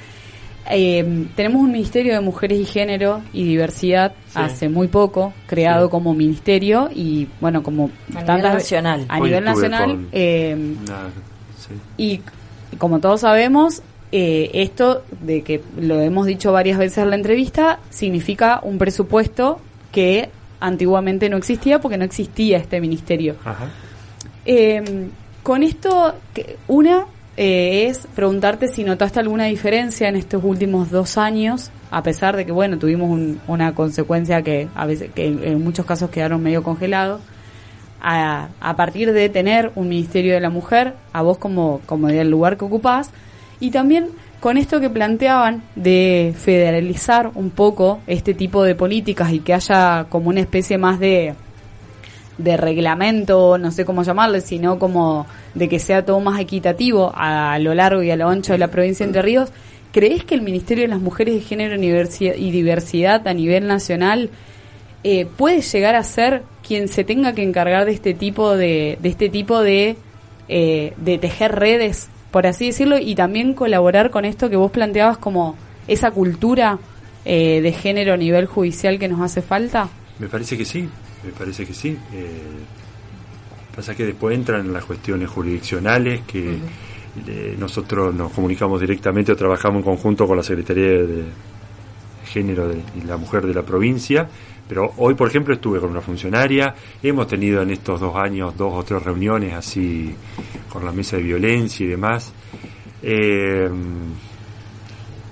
Eh, 0.70 1.26
tenemos 1.34 1.60
un 1.62 1.72
Ministerio 1.72 2.14
de 2.14 2.20
Mujeres 2.20 2.58
y 2.60 2.64
Género 2.64 3.20
y 3.32 3.44
Diversidad 3.44 4.12
Sí. 4.28 4.32
hace 4.38 4.68
muy 4.68 4.88
poco, 4.88 5.32
creado 5.46 5.86
Sí. 5.86 5.90
como 5.90 6.14
ministerio 6.14 6.88
y, 6.94 7.28
bueno, 7.40 7.62
como 7.62 7.90
A 8.10 8.18
tantas- 8.24 8.36
nivel 8.36 8.52
nacional. 8.54 9.06
A 9.08 9.18
Hoy 9.18 9.28
nivel 9.28 9.44
nacional. 9.44 10.06
eh, 10.12 10.54
Una- 10.82 11.10
sí. 11.58 11.74
y 11.98 12.20
como 12.78 13.00
todos 13.00 13.20
sabemos, 13.22 13.82
eh, 14.12 14.50
esto 14.54 15.02
de 15.20 15.42
que 15.42 15.62
lo 15.78 16.00
hemos 16.00 16.26
dicho 16.26 16.52
varias 16.52 16.78
veces 16.78 16.98
en 16.98 17.10
la 17.10 17.16
entrevista, 17.16 17.80
significa 17.90 18.60
un 18.62 18.78
presupuesto 18.78 19.58
que 19.90 20.30
antiguamente 20.60 21.28
no 21.28 21.36
existía 21.38 21.80
porque 21.80 21.96
no 21.98 22.04
existía 22.04 22.58
este 22.58 22.80
ministerio. 22.80 23.34
Ajá. 23.44 23.68
Eh, 24.44 25.08
con 25.42 25.62
esto, 25.64 26.14
que- 26.34 26.56
una 26.68 27.06
eh, 27.36 27.86
es 27.88 28.06
preguntarte 28.14 28.68
si 28.68 28.84
notaste 28.84 29.20
alguna 29.20 29.44
diferencia 29.44 30.08
en 30.08 30.16
estos 30.16 30.42
últimos 30.44 30.90
dos 30.90 31.16
años, 31.18 31.70
a 31.90 32.02
pesar 32.02 32.36
de 32.36 32.44
que, 32.46 32.52
bueno, 32.52 32.78
tuvimos 32.78 33.10
un- 33.10 33.40
una 33.48 33.74
consecuencia 33.74 34.42
que 34.42 34.68
a 34.74 34.86
veces, 34.86 35.10
que 35.14 35.26
en, 35.26 35.62
muchos 35.62 35.86
casos 35.86 36.10
quedaron 36.10 36.42
medio 36.42 36.62
congelados. 36.62 37.20
A, 38.04 38.48
a 38.60 38.74
partir 38.76 39.12
de 39.12 39.28
tener 39.28 39.70
un 39.76 39.88
Ministerio 39.88 40.34
de 40.34 40.40
la 40.40 40.50
Mujer, 40.50 40.94
a 41.12 41.22
vos 41.22 41.38
como, 41.38 41.80
como 41.86 42.08
del 42.08 42.30
lugar 42.30 42.56
que 42.56 42.64
ocupás, 42.64 43.10
y 43.60 43.70
también 43.70 44.08
con 44.40 44.56
esto 44.56 44.80
que 44.80 44.90
planteaban 44.90 45.62
de 45.76 46.34
federalizar 46.36 47.30
un 47.36 47.50
poco 47.50 48.00
este 48.08 48.34
tipo 48.34 48.64
de 48.64 48.74
políticas 48.74 49.32
y 49.32 49.38
que 49.38 49.54
haya 49.54 50.06
como 50.08 50.30
una 50.30 50.40
especie 50.40 50.78
más 50.78 50.98
de, 50.98 51.34
de 52.42 52.56
reglamento, 52.56 53.58
no 53.58 53.70
sé 53.70 53.84
cómo 53.84 54.02
llamarle, 54.02 54.40
sino 54.40 54.78
como 54.78 55.26
de 55.54 55.68
que 55.68 55.78
sea 55.78 56.04
todo 56.04 56.20
más 56.20 56.40
equitativo 56.40 57.12
a, 57.14 57.58
lo 57.58 57.74
largo 57.74 58.02
y 58.02 58.10
a 58.10 58.16
lo 58.16 58.28
ancho 58.28 58.52
de 58.52 58.58
la 58.58 58.68
provincia 58.68 59.04
de 59.04 59.10
Entre 59.10 59.22
Ríos, 59.22 59.50
¿crees 59.92 60.24
que 60.24 60.34
el 60.34 60.42
Ministerio 60.42 60.84
de 60.84 60.88
las 60.88 61.00
Mujeres 61.00 61.34
de 61.34 61.40
Género 61.40 61.76
y 61.76 62.50
Diversidad 62.50 63.26
a 63.26 63.34
nivel 63.34 63.66
nacional 63.66 64.30
eh, 65.04 65.26
puede 65.26 65.60
llegar 65.60 65.94
a 65.94 66.02
ser 66.04 66.42
quien 66.66 66.88
se 66.88 67.04
tenga 67.04 67.32
que 67.32 67.42
encargar 67.42 67.84
de 67.84 67.92
este 67.92 68.14
tipo 68.14 68.56
de, 68.56 68.98
de 69.00 69.08
este 69.08 69.28
tipo 69.28 69.60
de, 69.60 69.96
eh, 70.48 70.92
de 70.96 71.18
tejer 71.18 71.56
redes, 71.56 72.08
por 72.30 72.46
así 72.46 72.66
decirlo, 72.66 72.98
y 72.98 73.14
también 73.14 73.54
colaborar 73.54 74.10
con 74.10 74.24
esto 74.24 74.48
que 74.48 74.56
vos 74.56 74.70
planteabas 74.70 75.18
como 75.18 75.56
esa 75.88 76.10
cultura 76.10 76.78
eh, 77.24 77.60
de 77.60 77.72
género 77.72 78.14
a 78.14 78.16
nivel 78.16 78.46
judicial 78.46 78.98
que 78.98 79.08
nos 79.08 79.20
hace 79.20 79.42
falta? 79.42 79.88
Me 80.22 80.28
parece 80.28 80.56
que 80.56 80.64
sí, 80.64 80.88
me 81.24 81.32
parece 81.32 81.66
que 81.66 81.74
sí. 81.74 81.98
Eh, 82.12 82.40
pasa 83.74 83.94
que 83.94 84.06
después 84.06 84.36
entran 84.36 84.72
las 84.72 84.84
cuestiones 84.84 85.28
jurisdiccionales 85.28 86.20
que 86.22 86.58
eh, 87.26 87.56
nosotros 87.58 88.14
nos 88.14 88.30
comunicamos 88.32 88.80
directamente 88.80 89.32
o 89.32 89.36
trabajamos 89.36 89.78
en 89.78 89.82
conjunto 89.84 90.26
con 90.26 90.36
la 90.36 90.42
Secretaría 90.42 90.84
de 91.02 91.24
Género 92.26 92.68
de- 92.68 92.82
y 92.96 93.04
la 93.06 93.16
Mujer 93.16 93.44
de 93.46 93.52
la 93.54 93.62
provincia. 93.62 94.28
Pero 94.68 94.92
hoy, 94.98 95.14
por 95.14 95.28
ejemplo, 95.28 95.52
estuve 95.54 95.80
con 95.80 95.90
una 95.90 96.00
funcionaria. 96.00 96.72
Hemos 97.02 97.26
tenido 97.26 97.60
en 97.60 97.70
estos 97.70 98.00
dos 98.00 98.14
años 98.16 98.56
dos 98.56 98.72
o 98.74 98.82
tres 98.84 99.02
reuniones 99.02 99.52
así 99.54 100.14
con 100.70 100.84
la 100.84 100.92
mesa 100.92 101.16
de 101.16 101.24
violencia 101.24 101.84
y 101.84 101.88
demás. 101.88 102.32
Eh, 103.02 103.64
ha 103.68 103.72
habido 103.72 104.16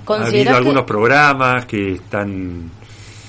¿Considerás 0.04 0.52
que- 0.54 0.58
algunos 0.58 0.82
programas 0.84 1.64
que 1.66 1.92
están 1.92 2.70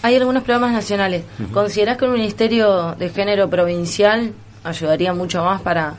Hay 0.04 0.16
algunos 0.16 0.44
programas 0.44 0.74
nacionales. 0.74 1.24
Ujú. 1.40 1.52
¿Considerás 1.54 1.98
que 1.98 2.06
un 2.06 2.14
ministerio 2.14 2.96
de 2.96 3.10
género 3.10 3.50
provincial 3.50 4.34
ayudaría 4.64 5.14
mucho 5.14 5.44
más 5.44 5.62
para... 5.62 5.96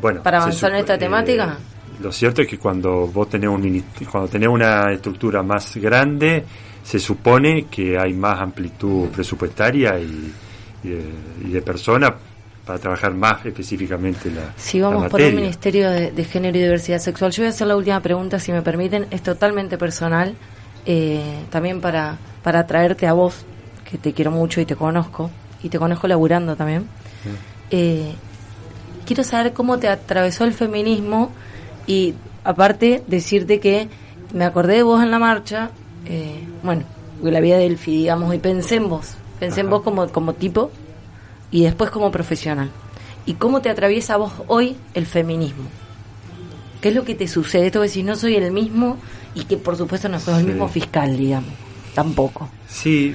Bueno, 0.00 0.22
para 0.22 0.38
avanzar 0.38 0.72
en 0.72 0.78
esta 0.78 0.98
temática? 0.98 1.56
eh, 1.58 2.02
lo 2.02 2.10
cierto 2.12 2.42
es 2.42 2.48
que 2.48 2.58
cuando 2.58 3.06
vos 3.06 3.28
tenés 3.30 3.48
un 3.48 3.84
cuando 4.10 4.28
tenés 4.28 4.48
una 4.48 4.90
estructura 4.92 5.42
más 5.42 5.76
grande, 5.76 6.44
se 6.82 6.98
supone 6.98 7.66
que 7.66 7.96
hay 7.98 8.12
más 8.12 8.40
amplitud 8.40 9.08
presupuestaria 9.10 9.98
y, 9.98 10.32
y 10.82 10.88
de, 10.88 11.02
y 11.46 11.50
de 11.52 11.62
personas 11.62 12.12
para 12.66 12.78
trabajar 12.78 13.14
más 13.14 13.46
específicamente 13.46 14.30
la, 14.30 14.52
Si 14.56 14.80
la 14.80 14.88
vamos 14.88 15.02
por 15.10 15.20
un 15.20 15.26
materia. 15.26 15.40
ministerio 15.40 15.90
de, 15.90 16.10
de 16.10 16.24
género 16.24 16.58
y 16.58 16.62
diversidad 16.62 16.98
sexual, 16.98 17.30
yo 17.30 17.42
voy 17.42 17.46
a 17.46 17.50
hacer 17.50 17.66
la 17.68 17.76
última 17.76 18.00
pregunta, 18.00 18.38
si 18.40 18.50
me 18.52 18.62
permiten, 18.62 19.06
es 19.10 19.22
totalmente 19.22 19.78
personal, 19.78 20.34
eh, 20.86 21.44
también 21.50 21.80
para, 21.80 22.18
para 22.42 22.66
traerte 22.66 23.06
a 23.06 23.12
vos, 23.12 23.44
que 23.88 23.98
te 23.98 24.12
quiero 24.12 24.30
mucho 24.30 24.60
y 24.60 24.66
te 24.66 24.76
conozco, 24.76 25.30
y 25.62 25.68
te 25.68 25.78
conozco 25.78 26.06
laburando 26.08 26.56
también. 26.56 26.86
Eh, 27.70 28.14
quiero 29.06 29.24
saber 29.24 29.52
cómo 29.52 29.78
te 29.78 29.88
atravesó 29.88 30.44
el 30.44 30.52
feminismo 30.52 31.30
y 31.86 32.14
aparte 32.44 33.02
decirte 33.06 33.60
que 33.60 33.88
me 34.32 34.44
acordé 34.44 34.76
de 34.76 34.82
vos 34.82 35.02
en 35.02 35.10
la 35.10 35.18
marcha, 35.18 35.70
eh, 36.06 36.44
bueno, 36.62 36.82
la 37.22 37.40
vida 37.40 37.56
de 37.56 37.66
Elfi, 37.66 37.98
digamos, 37.98 38.34
y 38.34 38.38
pensé 38.38 38.76
en 38.76 38.88
vos, 38.88 39.14
pensé 39.40 39.60
en 39.60 39.70
vos 39.70 39.82
como, 39.82 40.08
como 40.08 40.34
tipo 40.34 40.70
y 41.50 41.62
después 41.62 41.90
como 41.90 42.10
profesional. 42.10 42.70
¿Y 43.26 43.34
cómo 43.34 43.62
te 43.62 43.70
atraviesa 43.70 44.14
a 44.14 44.18
vos 44.18 44.32
hoy 44.48 44.76
el 44.92 45.06
feminismo? 45.06 45.64
¿Qué 46.80 46.90
es 46.90 46.94
lo 46.94 47.04
que 47.04 47.14
te 47.14 47.26
sucede? 47.26 47.66
Esto 47.66 47.80
de 47.80 47.86
decir, 47.86 48.04
no 48.04 48.16
soy 48.16 48.34
el 48.36 48.52
mismo 48.52 48.98
y 49.34 49.44
que 49.44 49.56
por 49.56 49.76
supuesto 49.76 50.08
no 50.08 50.18
sos 50.20 50.38
el 50.38 50.44
Sí. 50.44 50.50
mismo 50.50 50.68
fiscal, 50.68 51.16
digamos, 51.16 51.50
tampoco. 51.94 52.48
Sí, 52.68 53.14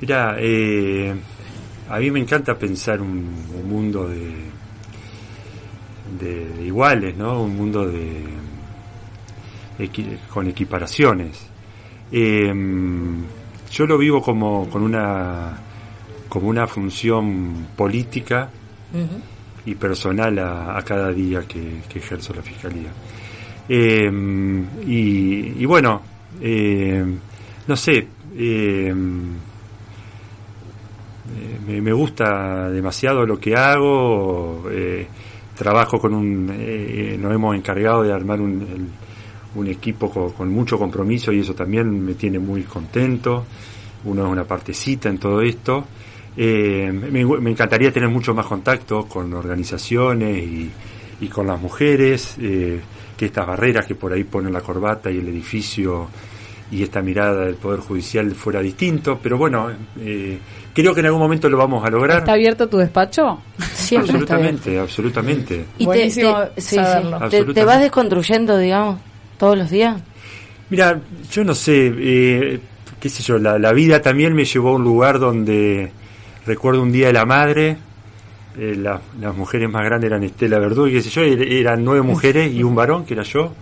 mira, 0.00 0.36
eh, 0.38 1.14
a 1.88 1.98
mí 1.98 2.10
me 2.10 2.20
encanta 2.20 2.56
pensar 2.58 3.00
un, 3.00 3.28
un 3.54 3.68
mundo 3.68 4.08
de, 4.08 4.34
de, 6.20 6.48
de 6.54 6.64
iguales, 6.66 7.16
¿no? 7.16 7.42
Un 7.42 7.56
mundo 7.56 7.86
de 7.86 8.24
con 10.32 10.46
equiparaciones. 10.48 11.46
Eh, 12.12 12.52
yo 13.72 13.86
lo 13.86 13.98
vivo 13.98 14.22
como 14.22 14.68
con 14.70 14.82
una 14.82 15.58
como 16.28 16.48
una 16.48 16.66
función 16.66 17.68
política 17.76 18.50
y 19.66 19.74
personal 19.74 20.38
a, 20.38 20.76
a 20.78 20.82
cada 20.82 21.10
día 21.12 21.42
que, 21.42 21.82
que 21.88 21.98
ejerzo 21.98 22.34
la 22.34 22.42
fiscalía. 22.42 22.88
Eh, 23.68 24.10
y, 24.86 25.62
y 25.62 25.64
bueno, 25.64 26.02
eh, 26.40 27.04
no 27.66 27.76
sé, 27.76 28.06
eh, 28.36 28.94
eh, 31.66 31.80
me, 31.80 31.92
gusta 31.92 32.68
demasiado 32.70 33.24
lo 33.24 33.38
que 33.38 33.54
hago, 33.54 34.64
eh, 34.70 35.06
trabajo 35.56 35.98
con 35.98 36.14
un, 36.14 36.50
eh, 36.52 37.16
nos 37.18 37.32
hemos 37.34 37.56
encargado 37.56 38.02
de 38.02 38.12
armar 38.12 38.40
un, 38.40 38.60
el- 38.62 38.88
un 39.54 39.68
equipo 39.68 40.10
con, 40.10 40.48
mucho 40.50 40.76
compromiso 40.78 41.32
y 41.32 41.40
eso 41.40 41.54
también 41.54 42.04
me 42.04 42.14
tiene 42.14 42.38
muy 42.40 42.62
contento, 42.64 43.44
uno 44.04 44.26
es 44.26 44.32
una 44.32 44.44
partecita 44.44 45.08
en 45.08 45.18
todo 45.18 45.40
esto. 45.40 45.84
Eh, 46.36 46.90
me, 46.92 47.20
encantaría 47.50 47.92
tener 47.92 48.08
mucho 48.08 48.34
más 48.34 48.46
contacto 48.46 49.06
con 49.06 49.32
organizaciones 49.32 50.36
y, 50.42 50.70
y 51.20 51.28
con 51.28 51.46
las 51.46 51.60
mujeres, 51.60 52.36
eh, 52.40 52.80
que 53.16 53.26
estas 53.26 53.46
barreras 53.46 53.86
que 53.86 53.94
por 53.94 54.12
ahí 54.12 54.24
ponen 54.24 54.52
la 54.52 54.60
corbata 54.60 55.10
y 55.10 55.18
el 55.18 55.28
edificio 55.28 56.08
y 56.70 56.82
esta 56.82 57.02
mirada 57.02 57.44
del 57.44 57.54
Poder 57.56 57.80
Judicial 57.80 58.32
fuera 58.34 58.60
distinto, 58.60 59.18
pero 59.22 59.36
bueno, 59.38 59.70
eh, 60.00 60.38
creo 60.74 60.92
que 60.94 61.00
en 61.00 61.06
algún 61.06 61.20
momento 61.20 61.48
lo 61.48 61.56
vamos 61.58 61.84
a 61.84 61.90
lograr. 61.90 62.18
¿Está 62.18 62.32
abierto 62.32 62.68
tu 62.68 62.78
despacho? 62.78 63.38
Siempre 63.74 64.10
absolutamente, 64.10 64.78
absolutamente. 64.78 65.64
Y 65.78 65.86
te, 65.86 65.92
te- 65.92 66.10
sí, 66.10 66.22
sí. 66.56 66.74
saberlo. 66.76 67.52
Te- 67.54 67.64
vas 67.64 67.80
desconstruyendo, 67.80 68.56
digamos, 68.58 68.98
todos 69.38 69.56
los 69.58 69.70
días. 69.70 70.00
Mira, 70.70 71.00
yo 71.30 71.44
no 71.44 71.54
sé, 71.54 71.92
eh, 71.96 72.60
qué 72.98 73.08
sé 73.08 73.22
yo, 73.22 73.38
la, 73.38 73.58
la 73.58 73.72
vida 73.72 74.00
también 74.00 74.34
me 74.34 74.44
llevó 74.46 74.70
a 74.70 74.72
un 74.76 74.82
lugar 74.82 75.18
donde 75.20 75.92
recuerdo 76.46 76.82
un 76.82 76.90
día 76.90 77.08
de 77.08 77.12
la 77.12 77.26
madre, 77.26 77.76
eh, 78.58 78.76
la- 78.76 79.00
las 79.20 79.34
mujeres 79.36 79.68
más 79.70 79.84
grandes 79.84 80.08
eran 80.10 80.22
Estela 80.24 80.58
Verdú 80.58 80.86
y 80.86 80.92
qué 80.92 81.02
sé 81.02 81.10
yo, 81.10 81.22
er- 81.22 81.42
eran 81.52 81.84
nueve 81.84 82.02
mujeres 82.02 82.52
y 82.52 82.62
un 82.62 82.74
varón, 82.74 83.04
que 83.04 83.14
era 83.14 83.22
yo. 83.22 83.52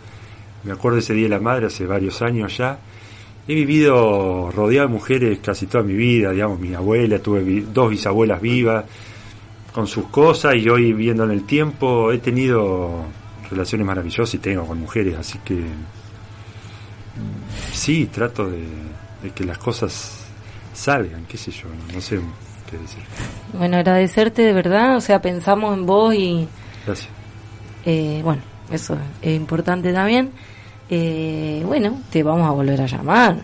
Me 0.65 0.73
acuerdo 0.73 0.99
ese 0.99 1.15
día 1.15 1.25
de 1.25 1.31
la 1.31 1.41
madre 1.41 1.67
hace 1.67 1.87
varios 1.87 2.23
años 2.23 2.57
ya. 2.57 2.79
He 3.49 3.55
vivido 3.55 4.51
rodeado 4.53 4.87
de 4.89 4.95
mujeres 4.95 5.39
casi 5.43 5.67
toda 5.67 5.83
mi 5.83 5.95
vida, 5.95 6.31
digamos, 6.31 6.61
mi 6.61 6.75
abuela, 6.75 7.19
tuve 7.19 7.63
dos 7.73 7.91
bisabuelas 7.91 8.41
vivas, 8.41 8.85
con 9.73 9.87
sus 9.89 10.05
cosas 10.07 10.55
y 10.57 10.69
hoy 10.69 10.93
viendo 10.93 11.25
en 11.25 11.31
el 11.33 11.45
tiempo 11.45 12.13
he 12.13 12.19
tenido 12.19 13.05
relaciones 13.51 13.87
maravillosas 13.87 14.35
y 14.35 14.39
tengo 14.39 14.67
con 14.67 14.79
mujeres, 14.79 15.17
así 15.19 15.39
que 15.45 15.65
sí, 17.73 18.07
trato 18.07 18.49
de, 18.49 18.63
de 19.23 19.31
que 19.35 19.45
las 19.45 19.59
cosas 19.59 20.25
salgan, 20.73 21.25
qué 21.27 21.37
sé 21.37 21.51
yo, 21.51 21.69
no, 21.69 21.95
no 21.95 22.01
Bueno, 23.53 23.77
agradecerte 23.77 24.43
de 24.43 24.53
verdad, 24.53 24.97
o 24.97 25.01
sea, 25.01 25.21
pensamos 25.21 25.77
en 25.77 25.87
vos 25.87 26.15
y 26.15 26.49
Gracias. 26.87 27.09
eh, 27.85 28.21
bueno, 28.25 28.43
eso 28.71 28.97
es 29.21 29.37
importante 29.37 29.93
también. 29.93 30.31
Eh, 30.91 31.63
bueno, 31.65 32.01
te 32.11 32.23
vamos 32.23 32.47
a 32.49 32.51
volver 32.53 32.81
a 32.81 32.87
llamar, 32.87 33.37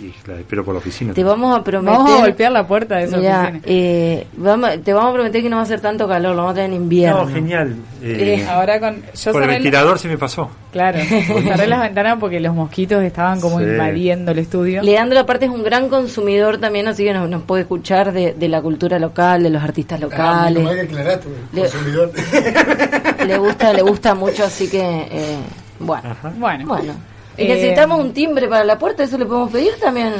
Y 0.00 0.14
la 0.28 0.36
espero 0.38 0.64
por 0.64 0.74
la 0.74 0.78
oficina. 0.78 1.12
te 1.14 1.22
vamos 1.24 1.58
a 1.58 1.62
prometer. 1.62 1.96
Vamos 1.98 2.12
a 2.12 2.22
golpear 2.22 2.52
la 2.52 2.66
puerta 2.66 2.96
de 2.96 3.04
esa 3.04 3.16
Mirá, 3.18 3.40
oficina. 3.42 3.60
eh, 3.66 4.26
vamos, 4.36 4.70
te 4.82 4.92
vamos 4.92 5.10
a 5.10 5.14
prometer 5.14 5.42
que 5.42 5.48
no 5.50 5.56
va 5.56 5.62
a 5.62 5.64
hacer 5.64 5.80
tanto 5.80 6.08
calor, 6.08 6.30
lo 6.34 6.42
vamos 6.42 6.52
a 6.52 6.54
tener 6.54 6.70
en 6.70 6.76
invierno. 6.82 7.24
No, 7.24 7.28
genial. 7.32 7.76
Eh, 8.02 8.38
Eh, 8.40 8.46
Ahora 8.48 8.80
con... 8.80 9.02
Yo 9.14 9.32
con 9.32 9.42
el 9.42 9.48
la- 9.48 9.54
ventilador 9.54 9.98
se 9.98 10.08
me 10.08 10.16
pasó. 10.16 10.50
Claro, 10.72 10.98
cerré 11.44 11.66
las 11.66 11.80
ventanas 11.82 12.16
porque 12.20 12.40
los 12.40 12.54
mosquitos 12.54 13.02
estaban 13.02 13.40
como 13.40 13.58
Sí. 13.58 13.64
invadiendo 13.64 14.30
el 14.32 14.38
estudio. 14.38 14.82
Leandro 14.82 15.18
aparte 15.20 15.46
es 15.46 15.50
un 15.50 15.62
gran 15.62 15.88
consumidor 15.88 16.58
también, 16.58 16.86
así 16.88 17.04
que 17.04 17.12
nos, 17.12 17.28
nos 17.28 17.42
puede 17.42 17.62
escuchar 17.62 18.12
de, 18.12 18.32
de 18.34 18.48
la 18.48 18.62
cultura 18.62 18.98
local, 18.98 19.42
de 19.42 19.50
los 19.50 19.62
artistas 19.62 19.98
Ah, 20.00 20.48
locales. 20.50 20.68
que 20.68 20.80
aclaraste, 20.80 21.28
Le- 21.52 21.60
consumidor. 21.62 22.12
le 23.26 23.38
gusta, 23.38 23.72
le 23.72 23.82
gusta 23.82 24.14
mucho, 24.14 24.44
así 24.44 24.68
que 24.68 24.80
eh, 25.10 25.36
bueno. 25.78 26.16
Bueno, 26.38 26.66
Bueno. 26.66 26.94
Y 27.36 27.42
Eh, 27.44 27.48
necesitamos 27.48 28.00
un 28.00 28.12
timbre 28.12 28.48
para 28.48 28.64
la 28.64 28.78
puerta, 28.78 29.02
eso 29.04 29.16
le 29.18 29.24
podemos 29.26 29.50
pedir 29.50 29.72
también. 29.80 30.12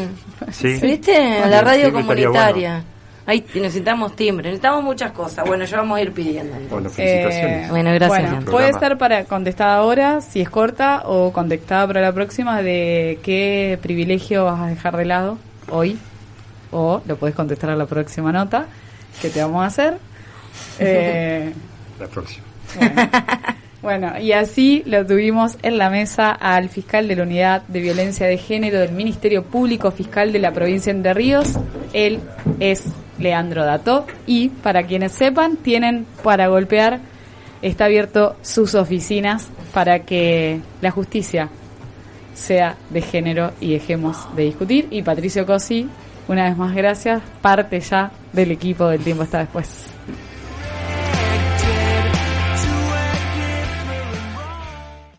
Sí. 0.53 0.75
¿Viste? 0.81 1.17
A 1.39 1.49
la 1.49 1.61
radio 1.61 1.93
comunitaria. 1.93 2.85
Ahí 3.27 3.45
necesitamos 3.55 4.17
timbre, 4.17 4.45
necesitamos 4.49 4.83
muchas 4.83 5.13
cosas. 5.13 5.47
Bueno, 5.47 5.65
ya 5.65 5.77
vamos 5.77 5.99
a 5.99 6.03
ir 6.03 6.13
pidiendo. 6.13 6.57
entonces. 6.57 6.71
Bueno, 6.71 6.91
felicitaciones. 6.91 7.67
Eh, 7.67 7.71
Bueno, 7.71 7.93
gracias, 7.95 8.31
Bueno, 8.31 8.51
puede 8.51 8.73
ser 8.73 8.99
para 8.99 9.25
contestada 9.25 9.77
ahora, 9.77 10.21
si 10.21 10.41
es 10.41 10.51
corta, 10.51 11.03
o 11.05 11.33
contestada 11.33 11.87
para 11.87 12.01
la 12.01 12.13
próxima, 12.13 12.63
de 12.63 13.21
qué 13.23 13.79
privilegio 13.83 14.47
vas 14.47 14.61
a 14.61 14.67
dejar 14.67 14.97
de 14.97 15.05
lado 15.05 15.39
hoy, 15.69 15.99
o 16.73 17.03
lo 17.07 17.17
puedes 17.17 17.37
contestar 17.37 17.71
a 17.71 17.77
la 17.77 17.87
próxima 17.87 18.33
nota 18.33 18.67
que 19.23 19.29
te 19.31 19.41
vamos 19.43 19.63
a 19.63 19.67
hacer. 19.67 19.99
Eh, 20.81 21.53
La 22.01 22.07
próxima. 22.09 22.45
bueno, 22.79 22.95
y 24.21 24.33
así 24.33 24.83
lo 24.85 25.07
tuvimos 25.07 25.57
en 25.63 25.79
la 25.79 25.89
mesa 25.89 26.33
al 26.33 26.69
fiscal 26.69 27.09
de 27.09 27.17
la 27.17 27.23
Unidad 27.23 27.63
de 27.63 27.81
Violencia 27.81 28.27
de 28.27 28.37
Género 28.37 28.79
del 28.79 28.93
Ministerio 28.93 29.43
Público 29.43 29.91
Fiscal 29.91 30.33
de 30.33 30.39
la 30.39 30.53
provincia 30.53 30.93
de 30.93 30.99
Entre 30.99 31.15
Ríos. 31.15 31.55
Él 31.95 32.21
es 32.59 32.85
Leandro 33.19 33.65
Dato 33.65 34.07
y 34.27 34.51
para 34.51 34.83
quienes 34.83 35.13
sepan, 35.13 35.57
tienen 35.57 36.07
para 36.23 36.49
golpear, 36.49 37.01
está 37.63 37.87
abierto 37.87 38.37
sus 38.43 38.75
oficinas 38.75 39.49
para 39.73 40.01
que 40.01 40.61
la 40.83 40.91
justicia 40.91 41.49
sea 42.35 42.77
de 42.91 43.01
género 43.01 43.53
y 43.61 43.73
dejemos 43.73 44.27
de 44.37 44.45
discutir. 44.45 44.89
Y 44.91 45.03
Patricio 45.03 45.47
Cosi, 45.47 45.89
una 46.29 46.45
vez 46.45 46.57
más 46.59 46.75
gracias, 46.75 47.23
parte 47.41 47.81
ya 47.81 48.11
del 48.35 48.51
equipo 48.51 48.89
del 48.89 49.01
tiempo 49.01 49.23
está 49.23 49.39
después. 49.39 49.87